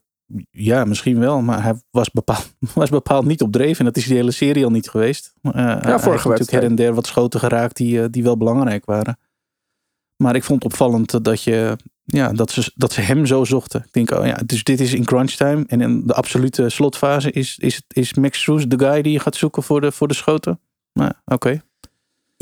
Ja, 0.50 0.84
misschien 0.84 1.18
wel, 1.18 1.40
maar 1.40 1.62
hij 1.62 1.74
was 1.90 2.10
bepaald, 2.10 2.54
was 2.74 2.90
bepaald 2.90 3.24
niet 3.24 3.42
op 3.42 3.52
dreef. 3.52 3.78
En 3.78 3.84
dat 3.84 3.96
is 3.96 4.06
die 4.06 4.16
hele 4.16 4.30
serie 4.30 4.64
al 4.64 4.70
niet 4.70 4.88
geweest. 4.88 5.32
Uh, 5.42 5.52
hij 5.52 5.92
heeft 5.92 6.06
natuurlijk 6.06 6.50
her 6.50 6.62
en 6.62 6.74
der 6.74 6.94
wat 6.94 7.06
schoten 7.06 7.40
geraakt 7.40 7.76
die, 7.76 8.02
eh, 8.02 8.08
die 8.10 8.22
wel 8.22 8.36
belangrijk 8.36 8.84
waren. 8.84 9.18
Maar 10.16 10.34
ik 10.34 10.44
vond 10.44 10.64
opvallend 10.64 11.24
dat, 11.24 11.42
je, 11.42 11.76
ja, 12.04 12.32
dat, 12.32 12.50
ze, 12.50 12.72
dat 12.74 12.92
ze 12.92 13.00
hem 13.00 13.26
zo 13.26 13.44
zochten. 13.44 13.80
Ik 13.80 13.92
denk, 13.92 14.10
oh 14.10 14.26
ja, 14.26 14.40
dus 14.46 14.64
dit 14.64 14.80
is 14.80 14.94
in 14.94 15.04
crunch 15.04 15.30
time. 15.30 15.64
En 15.66 15.80
in 15.80 16.06
de 16.06 16.14
absolute 16.14 16.68
slotfase 16.68 17.30
is, 17.30 17.58
is, 17.58 17.82
is 17.88 18.14
Max 18.14 18.40
Strus 18.40 18.68
de 18.68 18.78
guy 18.78 19.02
die 19.02 19.12
je 19.12 19.20
gaat 19.20 19.36
zoeken 19.36 19.62
voor 19.62 19.80
de, 19.80 19.92
voor 19.92 20.08
de 20.08 20.14
schoten. 20.14 20.60
Nou, 20.92 21.12
oké. 21.24 21.62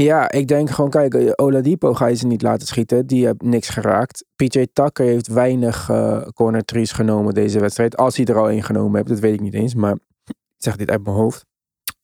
Ja, 0.03 0.31
ik 0.31 0.49
denk 0.49 0.71
gewoon, 0.71 0.91
kijk, 0.91 1.15
eh, 1.15 1.33
Oladipo 1.35 1.95
ga 1.95 2.07
je 2.07 2.15
ze 2.15 2.27
niet 2.27 2.43
laten 2.43 2.67
schieten. 2.67 3.07
Die 3.07 3.25
heeft 3.25 3.43
niks 3.43 3.69
geraakt. 3.69 4.25
PJ 4.37 4.67
Tucker 4.73 5.07
heeft 5.07 5.27
weinig 5.27 5.89
eh, 5.89 6.23
corner 6.35 6.65
trees 6.65 6.93
genomen 6.93 7.35
deze 7.35 7.61
wedstrijd. 7.61 7.97
Als 7.97 8.17
hij 8.17 8.27
er 8.27 8.39
al 8.39 8.49
één 8.49 8.63
genomen 8.63 8.97
heeft, 8.97 9.09
dat 9.09 9.19
weet 9.19 9.35
ik 9.35 9.41
niet 9.41 9.55
eens. 9.55 9.75
Maar 9.75 9.93
ik 10.25 10.35
zeg 10.57 10.77
dit 10.77 10.91
uit 10.91 11.05
mijn 11.05 11.17
hoofd. 11.17 11.47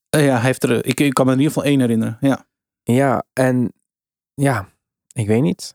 Eh, 0.09 0.25
ja, 0.25 0.35
hij 0.35 0.45
heeft 0.45 0.63
er, 0.63 0.87
ik, 0.87 1.01
ik 1.01 1.15
kan 1.15 1.27
me 1.27 1.33
in 1.33 1.39
ieder 1.39 1.53
geval 1.53 1.69
één 1.69 1.81
herinneren. 1.81 2.17
Ja. 2.21 2.47
Ja, 2.83 3.25
en 3.33 3.73
ja, 4.35 4.69
ik 5.13 5.27
weet 5.27 5.43
niet. 5.43 5.75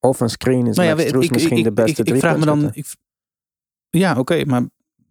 Of 0.00 0.20
een 0.20 0.30
screen 0.30 0.66
is 0.66 0.76
Nou 0.76 0.88
ja, 0.88 0.94
Max 0.94 1.04
ik, 1.04 1.08
Strus 1.08 1.24
ik, 1.24 1.32
misschien 1.32 1.58
ik, 1.58 1.64
de 1.64 1.72
beste 1.72 2.02
ik, 2.02 2.08
ik 2.08 2.18
vraag 2.18 2.38
me 2.38 2.44
dan. 2.44 2.72
ja, 3.90 4.18
oké, 4.18 4.44
maar 4.44 4.62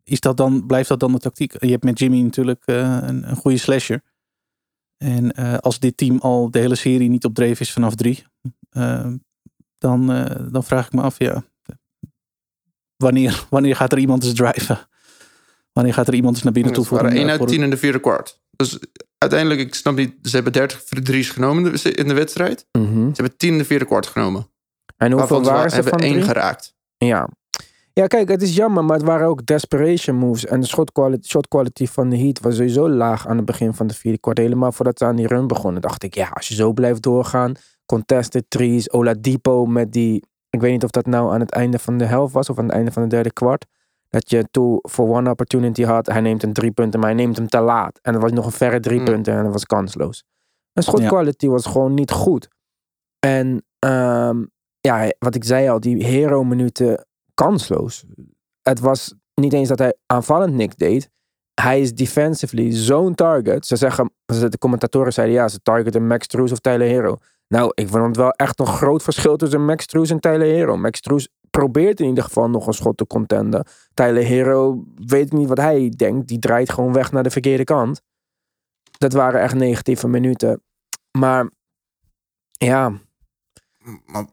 is 0.03 0.19
dat 0.19 0.37
dan, 0.37 0.65
blijft 0.65 0.89
dat 0.89 0.99
dan 0.99 1.11
de 1.11 1.19
tactiek? 1.19 1.63
Je 1.63 1.71
hebt 1.71 1.83
met 1.83 1.99
Jimmy 1.99 2.21
natuurlijk 2.21 2.63
een, 2.65 3.29
een 3.29 3.35
goede 3.35 3.57
slasher. 3.57 4.01
En 4.97 5.31
eh, 5.31 5.57
als 5.57 5.79
dit 5.79 5.97
team 5.97 6.17
al 6.19 6.51
de 6.51 6.59
hele 6.59 6.75
serie 6.75 7.09
niet 7.09 7.25
op 7.25 7.33
dreef 7.33 7.59
is 7.59 7.71
vanaf 7.73 7.95
drie, 7.95 8.25
eh, 8.69 9.07
dan, 9.77 10.11
eh, 10.11 10.45
dan 10.51 10.63
vraag 10.63 10.85
ik 10.85 10.93
me 10.93 11.01
af, 11.01 11.19
ja, 11.19 11.43
wanneer, 12.95 13.45
wanneer 13.49 13.75
gaat 13.75 13.91
er 13.91 13.97
iemand 13.97 14.23
eens 14.23 14.33
driven? 14.33 14.79
Wanneer 15.73 15.93
gaat 15.93 16.07
er 16.07 16.13
iemand 16.13 16.35
eens 16.35 16.43
naar 16.43 16.53
binnen 16.53 16.73
toe 16.73 16.85
voor 16.85 16.97
waren 16.97 17.11
een, 17.11 17.17
1 17.17 17.23
voor 17.29 17.31
uit 17.39 17.41
een- 17.49 17.55
10 17.55 17.63
in 17.63 17.69
de 17.69 17.77
vierde 17.77 17.99
kwart. 17.99 18.41
Dus 18.55 18.79
uiteindelijk, 19.17 19.59
ik 19.61 19.75
snap 19.75 19.95
niet, 19.95 20.13
ze 20.21 20.35
hebben 20.35 20.53
30 20.53 20.83
drie's 20.83 21.29
genomen 21.29 21.65
in 21.65 21.71
de- 21.83 21.91
in 21.93 22.07
de 22.07 22.13
wedstrijd. 22.13 22.67
Mhm. 22.71 22.85
Ze 22.99 23.21
hebben 23.21 23.37
10 23.37 23.51
in 23.51 23.57
de 23.57 23.65
vierde 23.65 23.85
kwart 23.85 24.07
genomen. 24.07 24.41
En 24.97 25.11
hoeveel 25.11 25.17
Waarvan 25.17 25.45
ze 25.45 25.51
waren 25.51 25.69
ze 25.69 25.75
hebben 25.75 25.93
van 25.93 26.01
één 26.01 26.23
geraakt. 26.23 26.75
Ja. 26.97 27.29
Ja, 27.97 28.07
kijk, 28.07 28.29
het 28.29 28.41
is 28.41 28.55
jammer, 28.55 28.85
maar 28.85 28.97
het 28.97 29.05
waren 29.05 29.27
ook 29.27 29.45
desperation 29.45 30.15
moves. 30.15 30.45
En 30.45 30.59
de 30.59 30.67
shot 30.67 30.91
quality, 30.91 31.27
shot 31.27 31.47
quality 31.47 31.85
van 31.87 32.09
de 32.09 32.17
Heat 32.17 32.39
was 32.39 32.55
sowieso 32.55 32.89
laag 32.89 33.27
aan 33.27 33.37
het 33.37 33.45
begin 33.45 33.73
van 33.73 33.87
de 33.87 33.93
vierde 33.93 34.17
kwart. 34.19 34.37
Helemaal 34.37 34.71
voordat 34.71 34.97
ze 34.97 35.05
aan 35.05 35.15
die 35.15 35.27
run 35.27 35.47
begonnen, 35.47 35.81
dacht 35.81 36.03
ik, 36.03 36.15
ja, 36.15 36.29
als 36.33 36.47
je 36.47 36.55
zo 36.55 36.73
blijft 36.73 37.01
doorgaan. 37.01 37.53
Contested 37.85 38.45
trees, 38.47 38.91
Oladipo 38.91 39.65
met 39.65 39.91
die... 39.93 40.25
Ik 40.49 40.61
weet 40.61 40.71
niet 40.71 40.83
of 40.83 40.89
dat 40.89 41.05
nou 41.05 41.33
aan 41.33 41.39
het 41.39 41.51
einde 41.51 41.79
van 41.79 41.97
de 41.97 42.05
helft 42.05 42.33
was 42.33 42.49
of 42.49 42.57
aan 42.57 42.65
het 42.65 42.73
einde 42.73 42.91
van 42.91 43.01
de 43.01 43.07
derde 43.07 43.33
kwart. 43.33 43.65
Dat 44.09 44.29
je 44.29 44.47
toe 44.51 44.79
voor 44.81 45.15
one 45.15 45.29
opportunity 45.29 45.83
had. 45.83 46.05
Hij 46.07 46.21
neemt 46.21 46.43
een 46.43 46.53
drie 46.53 46.71
punten, 46.71 46.99
maar 46.99 47.09
hij 47.09 47.17
neemt 47.17 47.37
hem 47.37 47.47
te 47.47 47.59
laat. 47.59 47.99
En 48.01 48.13
er 48.13 48.19
was 48.19 48.31
nog 48.31 48.45
een 48.45 48.51
verre 48.51 48.79
drie 48.79 48.97
Hmm. 48.97 49.05
punten 49.05 49.33
en 49.33 49.43
dat 49.43 49.51
was 49.51 49.65
kansloos. 49.65 50.23
En 50.73 50.83
shot 50.83 50.99
Ja. 51.01 51.07
quality 51.07 51.47
was 51.47 51.65
gewoon 51.65 51.93
niet 51.93 52.11
goed. 52.11 52.47
En 53.19 53.65
ehm, 53.79 54.43
ja, 54.79 55.11
wat 55.19 55.35
ik 55.35 55.43
zei 55.43 55.69
al, 55.69 55.79
die 55.79 56.05
hero 56.05 56.43
minuten 56.43 57.05
kansloos. 57.37 58.05
Het 58.61 58.79
was 58.79 59.13
niet 59.33 59.53
eens 59.53 59.69
dat 59.69 59.79
hij 59.79 59.93
aanvallend 60.05 60.53
niks 60.53 60.75
deed. 60.75 61.09
Hij 61.61 61.81
is 61.81 61.93
defensively 61.93 62.71
zo'n 62.71 63.15
target. 63.15 63.65
Ze 63.65 63.75
zeggen, 63.75 64.11
de 64.25 64.57
commentatoren 64.59 65.13
zeiden 65.13 65.35
ja, 65.35 65.47
ze 65.47 65.61
targeten 65.61 66.07
Max 66.07 66.25
Struess 66.25 66.51
of 66.51 66.59
Tyler 66.59 66.87
Hero. 66.87 67.17
Nou, 67.47 67.71
ik 67.73 67.87
vond 67.87 68.05
het 68.05 68.17
wel 68.17 68.31
echt 68.31 68.59
een 68.59 68.65
groot 68.65 69.03
verschil 69.03 69.37
tussen 69.37 69.65
Max 69.65 69.83
Struess 69.83 70.11
en 70.11 70.19
Tyler 70.19 70.47
Hero. 70.47 70.77
Max 70.77 70.97
Struess 70.97 71.27
probeert 71.49 71.99
in 71.99 72.07
ieder 72.07 72.23
geval 72.23 72.49
nog 72.49 72.67
een 72.67 72.73
schot 72.73 72.97
te 72.97 73.07
contenden. 73.07 73.65
Tyler 73.93 74.23
Hero 74.23 74.83
weet 74.95 75.25
ik 75.25 75.31
niet 75.31 75.47
wat 75.47 75.57
hij 75.57 75.89
denkt. 75.89 76.27
Die 76.27 76.39
draait 76.39 76.71
gewoon 76.71 76.93
weg 76.93 77.11
naar 77.11 77.23
de 77.23 77.29
verkeerde 77.29 77.63
kant. 77.63 78.01
Dat 78.97 79.13
waren 79.13 79.41
echt 79.41 79.55
negatieve 79.55 80.07
minuten. 80.07 80.61
Maar 81.17 81.49
ja, 82.51 82.93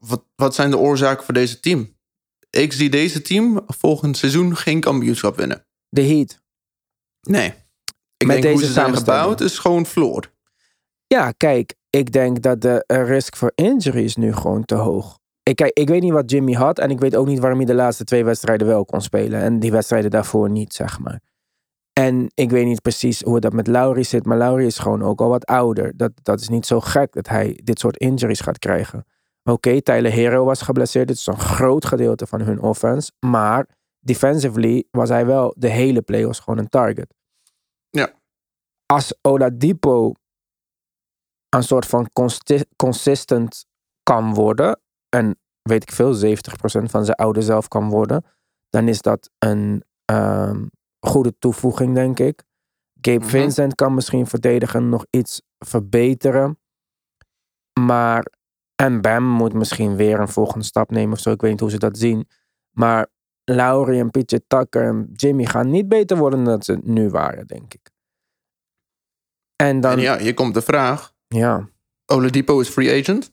wat, 0.00 0.24
wat 0.36 0.54
zijn 0.54 0.70
de 0.70 0.78
oorzaken 0.78 1.24
voor 1.24 1.34
deze 1.34 1.60
team? 1.60 1.93
Ik 2.54 2.72
zie 2.72 2.90
deze 2.90 3.22
team 3.22 3.60
volgend 3.66 4.16
seizoen 4.16 4.56
geen 4.56 4.80
kampioenschap 4.80 5.36
winnen. 5.36 5.66
de 5.88 6.02
Heat. 6.02 6.40
Nee. 7.20 7.54
Ik 8.16 8.26
Met 8.26 8.42
denk 8.42 8.44
hoe 8.44 8.52
deze 8.54 8.66
ze 8.66 8.72
zijn 8.72 8.96
gebouwd 8.96 9.40
is 9.40 9.58
gewoon 9.58 9.86
floor. 9.86 10.32
Ja, 11.06 11.30
kijk, 11.30 11.74
ik 11.90 12.12
denk 12.12 12.42
dat 12.42 12.60
de 12.60 12.84
risk 12.86 13.36
voor 13.36 13.52
injury 13.54 14.04
is 14.04 14.16
nu 14.16 14.32
gewoon 14.32 14.64
te 14.64 14.74
hoog. 14.74 15.18
Ik, 15.42 15.56
kijk, 15.56 15.78
ik 15.78 15.88
weet 15.88 16.02
niet 16.02 16.12
wat 16.12 16.30
Jimmy 16.30 16.52
had 16.52 16.78
en 16.78 16.90
ik 16.90 17.00
weet 17.00 17.16
ook 17.16 17.26
niet 17.26 17.38
waarom 17.38 17.58
hij 17.58 17.66
de 17.66 17.74
laatste 17.74 18.04
twee 18.04 18.24
wedstrijden 18.24 18.66
wel 18.66 18.84
kon 18.84 19.00
spelen 19.00 19.40
en 19.40 19.60
die 19.60 19.70
wedstrijden 19.70 20.10
daarvoor 20.10 20.50
niet, 20.50 20.74
zeg 20.74 20.98
maar. 20.98 21.20
En 21.92 22.30
ik 22.34 22.50
weet 22.50 22.66
niet 22.66 22.82
precies 22.82 23.22
hoe 23.22 23.40
dat 23.40 23.52
met 23.52 23.66
Laurie 23.66 24.04
zit, 24.04 24.24
maar 24.24 24.38
Laurie 24.38 24.66
is 24.66 24.78
gewoon 24.78 25.02
ook 25.02 25.20
al 25.20 25.28
wat 25.28 25.46
ouder. 25.46 25.96
Dat, 25.96 26.12
dat 26.22 26.40
is 26.40 26.48
niet 26.48 26.66
zo 26.66 26.80
gek 26.80 27.12
dat 27.12 27.28
hij 27.28 27.60
dit 27.64 27.78
soort 27.78 27.96
injuries 27.96 28.40
gaat 28.40 28.58
krijgen. 28.58 29.06
Oké, 29.50 29.82
Tyler 29.82 30.12
Hero 30.12 30.44
was 30.44 30.62
geblesseerd, 30.62 31.08
dit 31.08 31.16
is 31.16 31.26
een 31.26 31.38
groot 31.38 31.84
gedeelte 31.84 32.26
van 32.26 32.40
hun 32.40 32.60
offense, 32.60 33.12
maar 33.26 33.66
defensively 34.00 34.84
was 34.90 35.08
hij 35.08 35.26
wel 35.26 35.54
de 35.58 35.68
hele 35.68 36.02
playoffs 36.02 36.38
gewoon 36.38 36.58
een 36.58 36.68
target. 36.68 37.14
Ja. 37.90 38.12
Als 38.86 39.14
Oladipo 39.20 40.12
een 41.48 41.62
soort 41.62 41.86
van 41.86 42.10
consistent 42.76 43.66
kan 44.02 44.34
worden. 44.34 44.80
En 45.08 45.38
weet 45.62 45.82
ik 45.82 45.92
veel, 45.92 46.14
70% 46.14 46.90
van 46.90 47.04
zijn 47.04 47.16
oude 47.16 47.42
zelf 47.42 47.68
kan 47.68 47.88
worden. 47.88 48.24
Dan 48.68 48.88
is 48.88 49.02
dat 49.02 49.30
een 49.38 49.84
ehm, 50.04 50.66
goede 51.06 51.38
toevoeging, 51.38 51.94
denk 51.94 52.18
ik. 52.18 52.42
Gabe 53.00 53.18
Mhm. 53.18 53.28
Vincent 53.28 53.74
kan 53.74 53.94
misschien 53.94 54.26
verdedigen 54.26 54.88
nog 54.88 55.06
iets 55.10 55.42
verbeteren. 55.58 56.58
Maar. 57.80 58.32
En 58.74 59.00
Bam 59.00 59.24
moet 59.24 59.52
misschien 59.52 59.96
weer 59.96 60.20
een 60.20 60.28
volgende 60.28 60.64
stap 60.64 60.90
nemen 60.90 61.12
of 61.12 61.18
zo. 61.20 61.30
Ik 61.30 61.40
weet 61.40 61.50
niet 61.50 61.60
hoe 61.60 61.70
ze 61.70 61.78
dat 61.78 61.98
zien. 61.98 62.28
Maar 62.70 63.06
Laurie 63.44 64.00
en 64.00 64.10
PJ 64.10 64.38
Tucker 64.46 64.82
en 64.84 65.08
Jimmy 65.12 65.44
gaan 65.44 65.70
niet 65.70 65.88
beter 65.88 66.16
worden 66.16 66.44
dan 66.44 66.62
ze 66.62 66.78
nu 66.82 67.08
waren, 67.10 67.46
denk 67.46 67.74
ik. 67.74 67.90
En 69.56 69.80
dan. 69.80 69.92
En 69.92 70.00
ja, 70.00 70.18
hier 70.18 70.34
komt 70.34 70.54
de 70.54 70.62
vraag. 70.62 71.12
ja. 71.28 71.68
Oladipo 72.06 72.60
is 72.60 72.68
free 72.68 73.00
agent. 73.00 73.32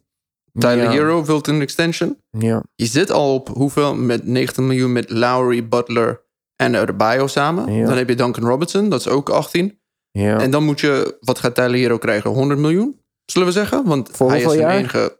Tyler 0.53 0.83
ja, 0.83 0.91
Hero 0.91 1.23
wilt 1.25 1.47
een 1.47 1.61
extension. 1.61 2.17
Ja. 2.29 2.63
Je 2.75 2.85
zit 2.85 3.11
al 3.11 3.33
op 3.33 3.47
hoeveel? 3.47 3.95
Met 3.95 4.25
90 4.25 4.63
miljoen 4.63 4.91
met 4.91 5.09
Lowry, 5.09 5.67
Butler 5.67 6.21
en 6.55 6.75
Adebayo 6.75 7.27
samen. 7.27 7.73
Ja. 7.73 7.85
Dan 7.85 7.97
heb 7.97 8.09
je 8.09 8.15
Duncan 8.15 8.43
Robinson, 8.49 8.89
dat 8.89 8.99
is 8.99 9.07
ook 9.07 9.29
18. 9.29 9.79
ja. 10.11 10.39
En 10.39 10.51
dan 10.51 10.63
moet 10.63 10.79
je, 10.79 11.17
wat 11.19 11.39
gaat 11.39 11.55
Tyler 11.55 11.73
Hero 11.79 11.97
krijgen? 11.97 12.29
100 12.29 12.59
miljoen, 12.59 13.01
zullen 13.25 13.47
we 13.47 13.53
zeggen? 13.53 13.85
Want 13.85 14.09
Voor 14.11 14.29
hij 14.29 14.41
is 14.43 14.53
jaar? 14.53 14.77
enige... 14.77 15.19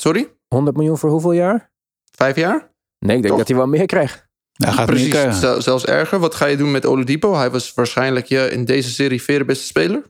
Sorry? 0.00 0.28
100 0.48 0.76
miljoen 0.76 0.98
voor 0.98 1.10
hoeveel 1.10 1.32
jaar? 1.32 1.70
Vijf 2.16 2.36
jaar? 2.36 2.72
Nee, 2.98 3.16
ik 3.16 3.22
denk 3.22 3.26
Toch? 3.26 3.36
dat 3.36 3.48
hij 3.48 3.56
wel 3.56 3.66
meer 3.66 3.86
krijgt. 3.86 4.28
Hij 4.52 4.72
gaat 4.72 4.86
Precies, 4.86 5.04
meer 5.04 5.14
krijgen. 5.14 5.34
zel- 5.40 5.62
zelfs 5.62 5.84
erger. 5.84 6.18
Wat 6.18 6.34
ga 6.34 6.46
je 6.46 6.56
doen 6.56 6.70
met 6.70 6.86
Oladipo? 6.86 7.34
Hij 7.34 7.50
was 7.50 7.74
waarschijnlijk 7.74 8.26
je 8.26 8.50
in 8.50 8.64
deze 8.64 8.90
serie 8.90 9.22
vierde 9.22 9.44
beste 9.44 9.64
speler. 9.64 10.02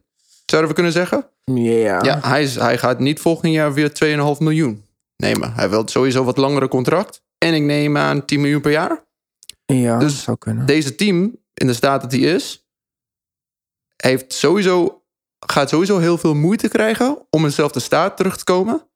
Zouden 0.47 0.69
we 0.71 0.75
kunnen 0.77 0.93
zeggen? 0.93 1.27
Ja. 1.45 2.03
Ja, 2.03 2.21
hij, 2.23 2.43
is, 2.43 2.55
hij 2.55 2.79
gaat 2.79 2.99
niet 2.99 3.21
volgend 3.21 3.53
jaar 3.53 3.73
weer 3.75 3.91
2,5 4.37 4.39
miljoen 4.39 4.85
nemen. 5.17 5.53
Hij 5.53 5.71
wil 5.71 5.89
sowieso 5.89 6.25
wat 6.25 6.37
langere 6.37 6.69
contract. 6.69 7.23
En 7.39 7.55
ik 7.55 7.63
neem 7.63 7.97
aan 7.97 8.25
10 8.25 8.41
miljoen 8.41 8.61
per 8.61 8.71
jaar. 8.71 9.05
Ja, 9.67 9.99
Dus 9.99 10.13
dat 10.15 10.23
zou 10.23 10.37
kunnen. 10.39 10.67
Deze 10.67 10.95
team, 10.95 11.37
in 11.55 11.67
de 11.67 11.73
staat 11.75 12.01
dat 12.01 12.13
hij 12.13 12.21
is, 12.21 12.67
heeft 13.97 14.33
sowieso, 14.33 15.03
gaat 15.47 15.69
sowieso 15.69 15.99
heel 15.99 16.19
veel 16.19 16.35
moeite 16.35 16.69
krijgen 16.69 17.27
om 17.31 17.41
in 17.41 17.47
dezelfde 17.49 17.81
staat 17.81 18.17
terug 18.17 18.37
te 18.37 18.45
komen. 18.45 18.89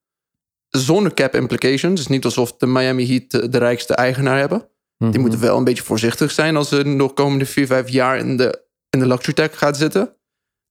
Zonder 0.76 1.14
cap 1.14 1.34
implications. 1.34 2.00
Dus 2.00 2.06
niet 2.08 2.24
alsof 2.24 2.56
de 2.56 2.66
Miami 2.66 3.06
Heat 3.08 3.52
de, 3.52 3.58
rijkste 3.58 3.94
eigenaar 3.94 4.38
hebben. 4.38 4.58
Die 4.98 5.08
Mhm. 5.08 5.20
moeten 5.20 5.40
wel 5.40 5.56
een 5.56 5.64
beetje 5.64 5.82
voorzichtig 5.82 6.30
zijn 6.30 6.56
als 6.56 6.68
ze 6.68 6.82
nog 6.82 7.12
komende 7.14 7.46
4, 7.46 7.66
5 7.66 7.88
jaar 7.88 8.18
in 8.18 8.36
de, 8.36 8.62
in 8.90 8.98
de 8.98 9.06
luxury 9.06 9.34
tag 9.34 9.58
gaat 9.58 9.76
zitten. 9.76 10.16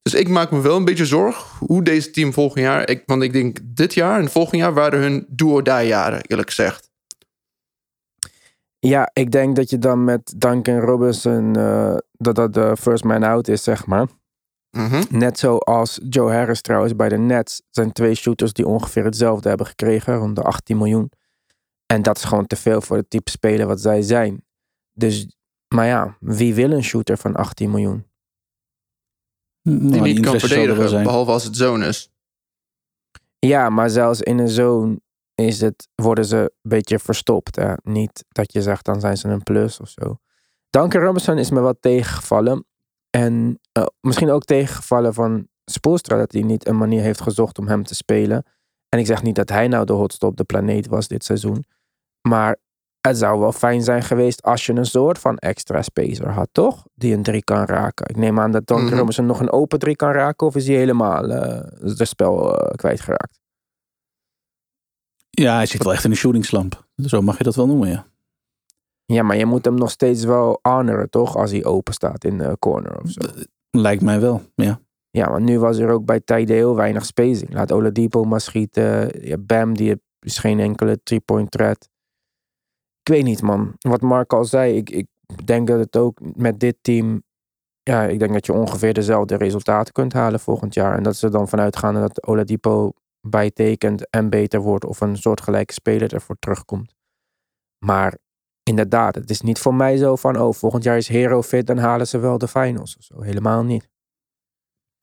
Dus 0.02 0.14
ik 0.14 0.28
maak 0.30 0.52
me 0.52 0.62
wel 0.62 0.78
een 0.78 0.86
beetje 0.86 1.06
zorg 1.06 1.60
hoe 1.60 1.84
deze 1.84 2.12
team 2.12 2.34
volgend 2.34 2.60
jaar. 2.66 2.90
Ik, 2.90 3.04
want 3.06 3.24
ik 3.24 3.34
denk 3.34 3.58
dit 3.64 3.94
jaar 3.94 4.20
en 4.20 4.30
volgend 4.30 4.62
jaar 4.62 4.74
waren 4.74 5.00
hun 5.00 5.26
do-or-die 5.30 5.88
jaren, 5.88 6.22
eerlijk 6.22 6.50
gezegd. 6.50 6.92
Ja, 8.80 9.10
ik 9.14 9.32
denk 9.32 9.56
dat 9.56 9.70
je 9.70 9.80
dan 9.80 10.04
met 10.04 10.34
Duncan 10.38 10.80
Robinson, 10.80 11.56
eh, 11.56 11.96
dat 12.12 12.36
dat 12.36 12.54
de 12.54 12.76
first 12.80 13.04
man 13.04 13.24
out 13.24 13.48
is, 13.48 13.64
zeg 13.64 13.86
maar. 13.86 14.08
Mhm. 14.78 15.04
Net 15.10 15.40
zoals 15.40 16.00
Joe 16.10 16.32
Harris 16.32 16.62
trouwens 16.62 16.96
bij 16.96 17.10
de 17.10 17.18
Nets. 17.18 17.62
zijn 17.70 17.92
twee 17.92 18.16
shooters 18.16 18.54
die 18.54 18.68
ongeveer 18.68 19.04
hetzelfde 19.04 19.50
hebben 19.50 19.68
gekregen, 19.68 20.16
rond 20.16 20.36
de 20.36 20.42
18 20.42 20.78
miljoen. 20.78 21.12
En 21.86 22.02
dat 22.02 22.18
is 22.18 22.24
gewoon 22.24 22.48
te 22.48 22.56
veel 22.56 22.82
voor 22.82 22.98
het 22.98 23.10
type 23.10 23.30
speler 23.32 23.68
wat 23.68 23.82
zij 23.82 24.02
zijn. 24.02 24.44
Dus, 24.94 25.36
maar 25.76 25.86
ja, 25.86 26.18
wie 26.20 26.54
wil 26.54 26.72
een 26.72 26.84
shooter 26.84 27.18
van 27.18 27.36
18 27.36 27.70
miljoen? 27.72 28.06
Nou, 29.62 29.80
Die 29.92 30.02
niet 30.02 30.20
kan 30.20 30.34
er 30.34 30.40
verdedigen, 30.40 30.90
zijn. 30.90 31.04
behalve 31.04 31.32
als 31.32 31.44
het 31.44 31.56
zone 31.58 31.88
is. 31.88 32.12
Ja, 33.40 33.70
maar 33.70 33.90
zelfs 33.90 34.22
in 34.22 34.38
een 34.40 34.50
zone 34.50 35.02
is 35.36 35.62
het, 35.62 35.88
worden 35.96 36.26
ze 36.26 36.38
een 36.38 36.70
beetje 36.70 37.00
verstopt. 37.00 37.56
Hè? 37.56 37.74
Niet 37.84 38.26
dat 38.30 38.54
je 38.54 38.62
zegt, 38.62 38.86
dan 38.86 39.00
zijn 39.00 39.18
ze 39.18 39.28
een 39.28 39.44
plus 39.44 39.80
of 39.80 39.90
zo. 39.90 40.20
Duncan 40.70 41.02
Robinson 41.02 41.38
is 41.38 41.50
me 41.50 41.60
wat 41.60 41.78
tegengevallen. 41.80 42.66
En 43.18 43.60
eh, 43.72 43.86
misschien 44.02 44.30
ook 44.30 44.44
tegengevallen 44.44 45.14
van 45.14 45.48
Spoelstra 45.66 46.18
dat 46.18 46.32
hij 46.32 46.42
niet 46.42 46.68
een 46.68 46.78
manier 46.78 47.02
heeft 47.02 47.22
gezocht 47.22 47.60
om 47.60 47.68
hem 47.68 47.84
te 47.84 47.96
spelen. 47.96 48.46
En 48.90 49.00
ik 49.00 49.06
zeg 49.06 49.24
niet 49.24 49.36
dat 49.36 49.50
hij 49.50 49.68
nou 49.68 49.86
de 49.86 49.94
hotste 49.94 50.26
op 50.26 50.38
de 50.38 50.44
planeet 50.44 50.88
was 50.88 51.08
dit 51.08 51.24
seizoen. 51.24 51.66
Maar 52.28 52.58
het 53.02 53.18
zou 53.18 53.40
wel 53.40 53.52
fijn 53.52 53.84
zijn 53.84 54.04
geweest 54.04 54.42
als 54.42 54.66
je 54.66 54.74
een 54.74 54.86
soort 54.86 55.20
van 55.20 55.38
extra 55.38 55.82
spacer 55.82 56.30
had, 56.30 56.50
toch? 56.52 56.86
Die 56.94 57.14
een 57.14 57.24
drie 57.24 57.44
kan 57.44 57.66
raken. 57.66 58.06
Ik 58.10 58.16
neem 58.18 58.40
aan 58.40 58.52
dat 58.52 58.68
Duncan 58.68 58.86
Mhm. 58.88 58.96
Robinson 58.98 59.26
nog 59.26 59.40
een 59.40 59.52
open 59.52 59.80
drie 59.80 59.96
kan 59.96 60.12
raken. 60.12 60.48
Of 60.48 60.56
is 60.56 60.68
hij 60.68 60.76
helemaal 60.76 61.30
eh 61.30 61.82
het 61.98 62.08
spel 62.08 62.58
eh, 62.60 62.76
kwijtgeraakt? 62.76 63.40
Ja, 65.30 65.56
hij 65.56 65.66
zit 65.66 65.84
wel 65.84 65.94
echt 65.94 66.04
in 66.04 66.12
een 66.12 66.18
shooting 66.18 66.46
slump. 66.46 66.86
Zo 66.96 67.22
mag 67.22 67.38
je 67.38 67.44
dat 67.44 67.56
wel 67.56 67.68
noemen, 67.68 67.90
ja. 67.90 68.06
Ja, 69.06 69.24
maar 69.24 69.38
je 69.38 69.46
moet 69.46 69.66
hem 69.66 69.76
nog 69.76 69.92
steeds 69.92 70.24
wel 70.24 70.60
honoren, 70.62 71.10
toch? 71.10 71.38
Als 71.38 71.52
hij 71.52 71.66
open 71.66 71.94
staat 71.94 72.24
in 72.24 72.38
de 72.38 72.56
corner 72.60 73.02
of 73.02 73.10
zo. 73.10 73.22
Lijkt 73.70 74.02
mij 74.02 74.20
wel, 74.20 74.42
ja. 74.56 74.80
Ja, 75.18 75.32
want 75.32 75.46
nu 75.46 75.60
was 75.60 75.78
er 75.78 75.90
ook 75.90 76.06
bij 76.06 76.20
tijden 76.20 76.56
heel 76.56 76.76
weinig 76.76 77.06
spacing. 77.06 77.54
Laat 77.54 77.72
Oladipo 77.72 78.24
maar 78.24 78.42
schieten. 78.42 79.26
Ja, 79.28 79.38
Bam, 79.38 79.74
die 79.78 80.02
is 80.20 80.38
geen 80.38 80.60
enkele 80.60 81.04
three-point 81.04 81.52
threat. 81.52 81.90
Ik 83.02 83.14
weet 83.14 83.24
niet, 83.24 83.42
man. 83.42 83.74
Wat 83.80 84.02
Mark 84.02 84.34
al 84.34 84.46
zei, 84.46 84.76
ik, 84.76 84.90
ik 84.90 85.08
denk 85.46 85.68
dat 85.68 85.80
het 85.80 85.98
ook 85.98 86.20
met 86.36 86.60
dit 86.60 86.78
team... 86.82 87.24
Ja, 87.82 88.04
ik 88.04 88.20
denk 88.20 88.34
dat 88.34 88.46
je 88.46 88.54
ongeveer 88.54 88.94
dezelfde 88.94 89.36
resultaten 89.36 89.94
kunt 89.94 90.14
halen 90.14 90.40
volgend 90.40 90.74
jaar. 90.74 90.98
En 90.98 91.04
dat 91.04 91.16
ze 91.16 91.30
dan 91.30 91.48
vanuit 91.48 91.78
gaan 91.78 91.94
dat 91.94 92.28
Oladipo 92.28 92.92
bijtekent 93.28 94.10
en 94.10 94.30
beter 94.30 94.62
wordt... 94.62 94.86
of 94.86 95.02
een 95.02 95.18
soortgelijke 95.18 95.74
speler 95.74 96.14
ervoor 96.14 96.36
terugkomt. 96.40 96.96
Maar 97.86 98.18
inderdaad, 98.64 99.16
het 99.16 99.30
is 99.30 99.42
niet 99.42 99.60
voor 99.60 99.76
mij 99.76 99.98
zo 99.98 100.16
van... 100.16 100.40
oh, 100.40 100.54
volgend 100.54 100.84
jaar 100.84 100.98
is 100.98 101.08
Hero 101.08 101.42
fit, 101.42 101.68
dan 101.68 101.78
halen 101.78 102.08
ze 102.08 102.18
wel 102.18 102.38
de 102.38 102.48
finals 102.48 102.98
of 102.98 103.04
zo. 103.04 103.22
Helemaal 103.22 103.64
niet. 103.64 103.92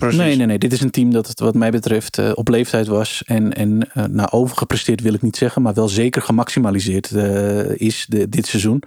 Precies. 0.00 0.18
Nee, 0.18 0.36
nee, 0.36 0.46
nee. 0.46 0.58
Dit 0.58 0.72
is 0.72 0.80
een 0.80 0.90
team 0.90 1.10
dat 1.10 1.26
het 1.26 1.40
wat 1.40 1.54
mij 1.54 1.70
betreft 1.70 2.18
eh, 2.18 2.32
op 2.34 2.48
leeftijd 2.48 2.86
was. 2.86 3.22
En, 3.26 3.52
en 3.52 3.92
eh 3.92 4.04
nou, 4.04 4.28
overgepresteerd 4.30 5.00
wil 5.00 5.14
ik 5.14 5.22
niet 5.22 5.36
zeggen. 5.36 5.62
Maar 5.62 5.74
wel 5.74 5.88
zeker 5.88 6.22
gemaximaliseerd 6.22 7.10
eh, 7.10 7.80
is 7.80 8.06
de, 8.08 8.28
dit 8.28 8.46
seizoen. 8.46 8.82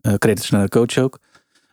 Eh 0.00 0.14
credits 0.14 0.50
naar 0.50 0.62
de 0.62 0.68
coach 0.68 0.98
ook. 0.98 1.18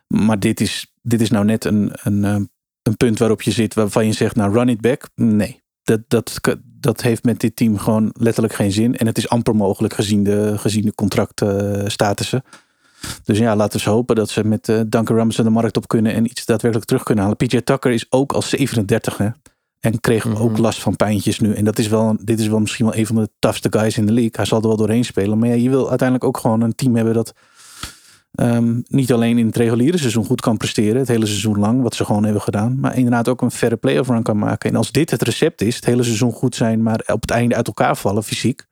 Maar 0.06 0.38
dit 0.38 0.60
is, 0.60 0.92
dit 1.02 1.20
is 1.20 1.30
nou 1.30 1.44
net 1.44 1.64
een, 1.64 1.90
een, 2.02 2.24
eh, 2.24 2.36
een 2.82 2.96
punt 2.96 3.18
waarop 3.18 3.42
je 3.42 3.50
zit. 3.50 3.74
Waarvan 3.74 4.06
je 4.06 4.12
zegt, 4.12 4.36
nou 4.36 4.52
run 4.52 4.68
it 4.68 4.80
back. 4.80 5.08
Nee, 5.14 5.62
dat, 5.82 6.00
dat, 6.08 6.40
dat 6.84 7.02
heeft 7.02 7.24
met 7.24 7.40
dit 7.40 7.56
team 7.56 7.78
gewoon 7.78 8.10
letterlijk 8.18 8.54
geen 8.54 8.72
zin. 8.72 8.96
En 8.96 9.06
het 9.06 9.18
is 9.18 9.28
amper 9.28 9.56
mogelijk 9.56 9.94
gezien 9.94 10.24
de, 10.24 10.54
gezien 10.58 10.84
de 10.84 10.94
contractstatussen. 10.94 12.42
Dus 13.24 13.38
ja, 13.38 13.56
laten 13.56 13.84
we 13.84 13.90
hopen 13.90 14.16
dat 14.16 14.30
ze 14.30 14.44
met 14.44 14.68
eh 14.68 14.76
Duncan 14.76 15.16
Robinson 15.16 15.44
de 15.44 15.50
markt 15.50 15.76
op 15.76 15.88
kunnen 15.88 16.14
en 16.14 16.24
iets 16.24 16.44
daadwerkelijk 16.44 16.88
terug 16.88 17.02
kunnen 17.02 17.24
halen. 17.24 17.46
PJ 17.46 17.60
Tucker 17.60 17.92
is 17.92 18.06
ook 18.10 18.32
al 18.32 18.42
37 18.42 19.16
hè, 19.16 19.28
en 19.80 20.00
kreeg 20.00 20.24
Mhm. 20.24 20.36
ook 20.42 20.58
last 20.58 20.80
van 20.80 20.96
pijntjes 20.96 21.40
nu. 21.40 21.54
En 21.54 21.64
dat 21.64 21.78
is 21.78 21.88
wel, 21.88 22.16
dit 22.20 22.40
is 22.40 22.46
wel 22.48 22.60
misschien 22.60 22.84
wel 22.86 22.96
een 22.96 23.06
van 23.06 23.16
de 23.16 23.28
toughste 23.38 23.68
guys 23.70 23.96
in 23.96 24.06
de 24.06 24.12
league. 24.12 24.32
Hij 24.32 24.44
zal 24.44 24.60
er 24.60 24.68
wel 24.68 24.76
doorheen 24.76 25.04
spelen. 25.04 25.38
Maar 25.38 25.48
ja, 25.48 25.54
je 25.54 25.70
wil 25.70 25.88
uiteindelijk 25.88 26.28
ook 26.28 26.38
gewoon 26.38 26.60
een 26.60 26.74
team 26.74 26.96
hebben 26.96 27.14
dat 27.14 27.34
ehm, 28.34 28.80
niet 28.86 29.12
alleen 29.12 29.38
in 29.38 29.46
het 29.46 29.56
reguliere 29.56 29.98
seizoen 29.98 30.24
goed 30.24 30.40
kan 30.40 30.56
presteren, 30.56 30.96
het 30.98 31.08
hele 31.08 31.26
seizoen 31.26 31.58
lang, 31.58 31.82
wat 31.82 31.94
ze 31.94 32.04
gewoon 32.04 32.24
hebben 32.24 32.42
gedaan, 32.42 32.80
maar 32.80 32.96
inderdaad 32.96 33.28
ook 33.28 33.42
een 33.42 33.50
verre 33.50 33.76
playoff 33.76 34.08
run 34.08 34.22
kan 34.22 34.38
maken. 34.38 34.70
En 34.70 34.76
als 34.76 34.92
dit 34.92 35.10
het 35.10 35.22
recept 35.22 35.60
is, 35.60 35.76
het 35.76 35.84
hele 35.84 36.02
seizoen 36.02 36.32
goed 36.32 36.54
zijn, 36.56 36.82
maar 36.82 37.02
op 37.12 37.20
het 37.20 37.30
einde 37.30 37.54
uit 37.54 37.66
elkaar 37.66 37.96
vallen 37.96 38.24
fysiek, 38.24 38.64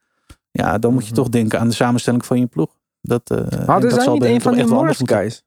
ja, 0.51 0.77
dan 0.77 0.93
moet 0.93 1.01
je 1.03 1.07
Mhm. 1.11 1.21
toch 1.21 1.29
denken 1.29 1.59
aan 1.59 1.67
de 1.67 1.73
samenstelling 1.73 2.25
van 2.25 2.39
je 2.39 2.45
ploeg. 2.45 2.69
Dat, 3.01 3.29
eh, 3.29 3.37
en 3.37 3.65
Hadden 3.65 3.81
dat 3.89 3.93
zij 3.93 4.03
zal 4.03 4.13
niet 4.13 4.23
een 4.23 4.41
van 4.41 4.53
die 4.53 4.63
anders 4.63 4.99
Morris 4.99 5.01
guys? 5.05 5.43